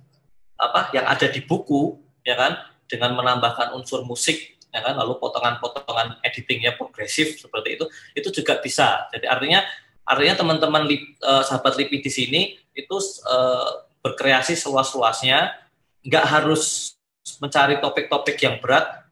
apa 0.61 0.93
yang 0.93 1.09
ada 1.09 1.25
di 1.33 1.41
buku, 1.41 1.97
ya 2.21 2.37
kan, 2.37 2.61
dengan 2.85 3.17
menambahkan 3.17 3.73
unsur 3.73 4.05
musik, 4.05 4.61
ya 4.69 4.85
kan, 4.85 5.01
lalu 5.01 5.17
potongan-potongan 5.17 6.21
editingnya 6.21 6.77
progresif 6.77 7.41
seperti 7.41 7.81
itu, 7.81 7.85
itu 8.13 8.29
juga 8.29 8.61
bisa. 8.61 9.09
Jadi 9.09 9.25
artinya 9.25 9.65
Artinya 10.11 10.43
teman-teman 10.43 10.91
uh, 11.23 11.47
sahabat 11.47 11.79
LIPI 11.79 12.03
di 12.03 12.11
sini 12.11 12.41
itu 12.75 12.97
uh, 13.31 13.87
berkreasi 14.03 14.59
seluas-luasnya, 14.59 15.55
nggak 16.03 16.27
harus 16.27 16.97
mencari 17.39 17.79
topik-topik 17.79 18.35
yang 18.43 18.59
berat, 18.59 19.07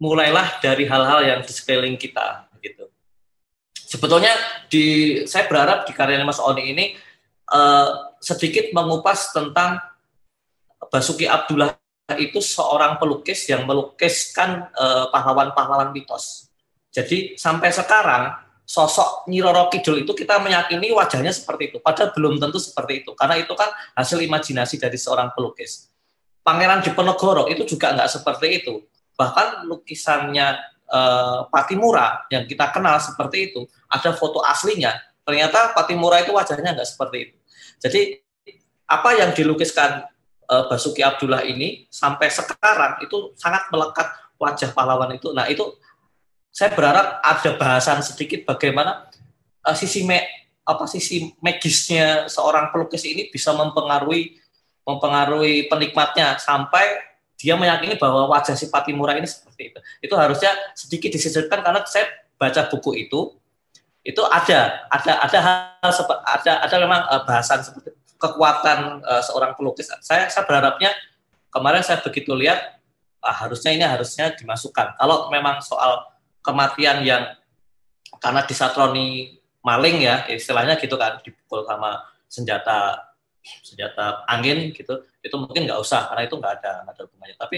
mulailah 0.00 0.56
dari 0.64 0.88
hal-hal 0.88 1.20
yang 1.20 1.40
di 1.44 1.52
sekeliling 1.52 2.00
kita 2.00 2.48
gitu. 2.64 2.88
Sebetulnya 3.76 4.32
di 4.72 5.20
saya 5.28 5.44
berharap 5.44 5.84
di 5.84 5.92
karyanya 5.92 6.24
Mas 6.24 6.40
Oni 6.40 6.64
ini 6.72 6.96
uh, 7.52 8.16
sedikit 8.16 8.72
mengupas 8.72 9.36
tentang 9.36 9.84
Basuki 10.86 11.26
Abdullah 11.26 11.74
itu 12.16 12.38
seorang 12.38 12.96
pelukis 13.02 13.50
yang 13.50 13.66
melukiskan 13.66 14.70
pahlawan-pahlawan 15.10 15.90
mitos. 15.90 16.48
Jadi 16.88 17.36
sampai 17.36 17.68
sekarang 17.68 18.32
sosok 18.68 19.24
Nyi 19.32 19.40
Roro 19.40 19.72
Kidul 19.72 20.04
itu 20.04 20.12
kita 20.12 20.40
meyakini 20.44 20.92
wajahnya 20.92 21.32
seperti 21.32 21.72
itu, 21.72 21.76
padahal 21.80 22.12
belum 22.12 22.36
tentu 22.36 22.60
seperti 22.60 23.00
itu, 23.00 23.16
karena 23.16 23.40
itu 23.40 23.52
kan 23.56 23.72
hasil 23.96 24.20
imajinasi 24.20 24.76
dari 24.76 25.00
seorang 25.00 25.32
pelukis. 25.32 25.88
Pangeran 26.44 26.84
Diponegoro 26.84 27.48
itu 27.48 27.64
juga 27.64 27.96
nggak 27.96 28.08
seperti 28.08 28.60
itu, 28.60 28.84
bahkan 29.16 29.64
lukisannya 29.64 30.48
eh, 30.84 31.40
Patimura 31.48 32.28
yang 32.28 32.44
kita 32.44 32.68
kenal 32.68 33.00
seperti 33.00 33.52
itu, 33.52 33.64
ada 33.88 34.12
foto 34.12 34.44
aslinya, 34.44 34.96
ternyata 35.24 35.72
Patimura 35.72 36.20
itu 36.20 36.36
wajahnya 36.36 36.76
nggak 36.76 36.88
seperti 36.88 37.16
itu. 37.24 37.36
Jadi 37.80 38.00
apa 38.84 39.16
yang 39.16 39.32
dilukiskan 39.32 40.04
eh, 40.04 40.08
Basuki 40.48 41.04
Abdullah 41.04 41.44
ini 41.44 41.84
sampai 41.92 42.32
sekarang 42.32 43.04
itu 43.04 43.36
sangat 43.36 43.68
melekat 43.68 44.08
wajah 44.40 44.72
pahlawan 44.72 45.12
itu. 45.12 45.28
Nah 45.36 45.44
itu 45.44 45.76
saya 46.48 46.72
berharap 46.72 47.20
ada 47.20 47.50
bahasan 47.60 48.00
sedikit 48.00 48.48
bagaimana 48.48 49.12
uh, 49.62 49.76
sisi 49.76 50.08
me, 50.08 50.24
apa 50.64 50.88
sisi 50.88 51.36
magisnya 51.44 52.26
seorang 52.32 52.72
pelukis 52.72 53.04
ini 53.04 53.28
bisa 53.28 53.52
mempengaruhi 53.52 54.40
mempengaruhi 54.88 55.68
penikmatnya 55.68 56.40
sampai 56.40 57.04
dia 57.38 57.54
meyakini 57.54 58.00
bahwa 58.00 58.26
wajah 58.32 58.56
si 58.56 58.72
Patimura 58.72 59.14
ini 59.14 59.28
seperti 59.28 59.70
itu. 59.70 59.78
Itu 60.00 60.14
harusnya 60.16 60.50
sedikit 60.72 61.12
disisirkan 61.12 61.60
karena 61.60 61.84
saya 61.84 62.08
baca 62.40 62.66
buku 62.72 63.06
itu 63.06 63.36
itu 64.06 64.22
ada 64.24 64.88
ada 64.88 65.12
ada 65.20 65.38
hal 65.44 65.90
ada 66.24 66.52
ada 66.64 66.76
memang 66.80 67.02
uh, 67.12 67.22
bahasan 67.28 67.60
seperti 67.60 67.87
kekuatan 68.18 69.00
uh, 69.06 69.22
seorang 69.22 69.54
pelukis. 69.54 69.88
Saya 70.02 70.26
saya 70.28 70.44
berharapnya 70.44 70.90
kemarin 71.54 71.86
saya 71.86 72.02
begitu 72.02 72.34
lihat 72.34 72.78
ah, 73.22 73.34
harusnya 73.46 73.72
ini 73.72 73.86
harusnya 73.86 74.34
dimasukkan. 74.34 74.98
Kalau 74.98 75.30
memang 75.30 75.62
soal 75.62 76.06
kematian 76.42 77.06
yang 77.06 77.24
karena 78.18 78.42
disatroni 78.44 79.38
maling 79.62 80.02
ya 80.02 80.24
istilahnya 80.30 80.78
gitu 80.80 80.96
kan 80.96 81.20
dipukul 81.20 81.66
sama 81.66 82.02
senjata 82.26 83.08
senjata 83.62 84.24
angin 84.28 84.72
gitu 84.72 85.04
itu 85.22 85.36
mungkin 85.36 85.68
nggak 85.68 85.80
usah 85.80 86.08
karena 86.12 86.22
itu 86.24 86.34
nggak 86.36 86.52
ada 86.60 86.72
nggak 86.84 86.94
ada 86.94 87.02
hubungannya 87.04 87.36
tapi 87.36 87.56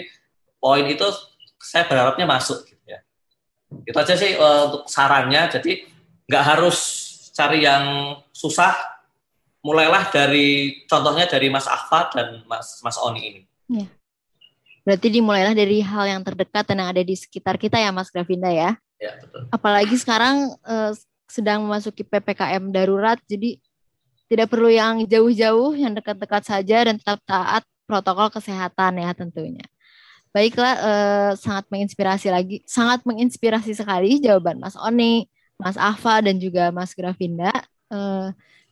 poin 0.59 0.85
itu 0.87 1.07
saya 1.61 1.87
berharapnya 1.87 2.27
masuk 2.27 2.67
gitu 2.67 2.85
ya 2.87 3.01
itu 3.87 3.97
aja 3.97 4.15
sih 4.19 4.35
uh, 4.37 4.71
untuk 4.71 4.83
sarannya 4.91 5.51
jadi 5.51 5.87
nggak 6.27 6.45
harus 6.45 6.79
cari 7.31 7.63
yang 7.63 8.17
susah 8.35 8.75
mulailah 9.61 10.09
dari 10.09 10.81
contohnya 10.89 11.29
dari 11.29 11.53
Mas 11.53 11.69
Ahmad 11.69 12.13
dan 12.17 12.41
Mas 12.49 12.81
Mas 12.81 12.97
Oni 13.01 13.21
ini 13.21 13.41
ya. 13.71 13.87
Berarti 14.81 15.09
dimulailah 15.13 15.53
dari 15.53 15.85
hal 15.85 16.09
yang 16.09 16.23
terdekat 16.25 16.65
dan 16.65 16.81
yang 16.81 16.91
ada 16.91 17.05
di 17.05 17.13
sekitar 17.13 17.61
kita 17.61 17.77
ya 17.77 17.93
Mas 17.93 18.09
Gravinda 18.09 18.49
ya. 18.49 18.75
Ya, 18.97 19.17
betul. 19.21 19.49
Apalagi 19.53 19.97
sekarang 19.97 20.57
uh, 20.65 20.93
sedang 21.29 21.63
memasuki 21.65 22.03
PPKM 22.03 22.73
darurat, 22.73 23.21
jadi 23.29 23.61
tidak 24.27 24.51
perlu 24.51 24.73
yang 24.73 25.05
jauh-jauh, 25.05 25.77
yang 25.77 25.93
dekat-dekat 25.93 26.43
saja 26.43 26.77
dan 26.89 26.97
tetap 26.97 27.21
taat 27.29 27.63
protokol 27.85 28.33
kesehatan 28.33 29.03
ya 29.03 29.11
tentunya. 29.13 29.65
Baiklah, 30.31 30.75
uh, 30.79 31.33
sangat 31.35 31.67
menginspirasi 31.69 32.31
lagi, 32.31 32.57
sangat 32.65 33.03
menginspirasi 33.03 33.75
sekali 33.75 34.23
jawaban 34.23 34.63
Mas 34.63 34.79
Oni, 34.79 35.27
Mas 35.59 35.75
Afa 35.75 36.23
dan 36.23 36.39
juga 36.39 36.71
Mas 36.71 36.95
Gravinda. 36.95 37.51
Uh, 37.91 38.31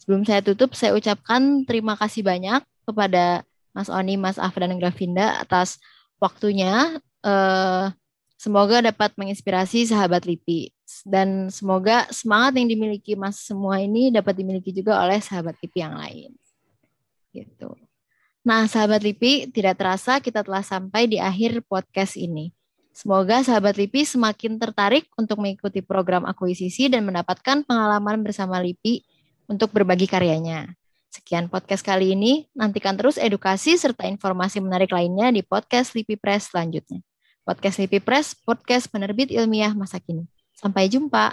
sebelum 0.08 0.24
saya 0.24 0.40
tutup, 0.40 0.72
saya 0.72 0.96
ucapkan 0.96 1.68
terima 1.68 1.92
kasih 1.92 2.24
banyak 2.24 2.64
kepada 2.88 3.44
Mas 3.76 3.92
Oni, 3.92 4.16
Mas 4.16 4.40
Afa 4.40 4.64
dan 4.64 4.80
Gravinda 4.80 5.36
atas 5.36 5.76
waktunya. 6.16 6.96
Uh, 7.20 7.92
semoga 8.40 8.80
dapat 8.80 9.12
menginspirasi 9.20 9.84
sahabat 9.84 10.24
LIPI 10.24 10.72
dan 11.04 11.52
semoga 11.52 12.08
semangat 12.08 12.56
yang 12.56 12.72
dimiliki 12.72 13.20
Mas 13.20 13.36
semua 13.44 13.84
ini 13.84 14.08
dapat 14.08 14.32
dimiliki 14.32 14.72
juga 14.72 14.96
oleh 15.04 15.20
sahabat 15.20 15.60
LIPI 15.60 15.76
yang 15.76 15.94
lain. 16.00 16.30
Gitu. 17.36 17.68
Nah, 18.48 18.64
sahabat 18.64 19.04
LIPI, 19.04 19.52
tidak 19.52 19.76
terasa 19.76 20.24
kita 20.24 20.40
telah 20.40 20.64
sampai 20.64 21.04
di 21.04 21.20
akhir 21.20 21.60
podcast 21.68 22.16
ini. 22.16 22.48
Semoga 22.96 23.44
sahabat 23.44 23.76
LIPI 23.76 24.08
semakin 24.08 24.56
tertarik 24.56 25.04
untuk 25.20 25.36
mengikuti 25.44 25.84
program 25.84 26.24
akuisisi 26.24 26.88
dan 26.88 27.04
mendapatkan 27.04 27.60
pengalaman 27.68 28.24
bersama 28.24 28.56
LIPI 28.56 29.17
untuk 29.48 29.72
berbagi 29.72 30.04
karyanya. 30.04 30.76
Sekian 31.08 31.48
podcast 31.48 31.80
kali 31.80 32.12
ini. 32.12 32.46
Nantikan 32.52 32.94
terus 32.94 33.16
edukasi 33.16 33.80
serta 33.80 34.04
informasi 34.04 34.60
menarik 34.60 34.92
lainnya 34.92 35.32
di 35.32 35.40
podcast 35.40 35.96
Lipi 35.96 36.20
Press 36.20 36.52
selanjutnya. 36.52 37.00
Podcast 37.48 37.80
Lipi 37.80 37.98
Press, 37.98 38.36
podcast 38.36 38.92
penerbit 38.92 39.32
ilmiah 39.32 39.72
masa 39.72 39.96
kini. 39.98 40.28
Sampai 40.52 40.92
jumpa. 40.92 41.32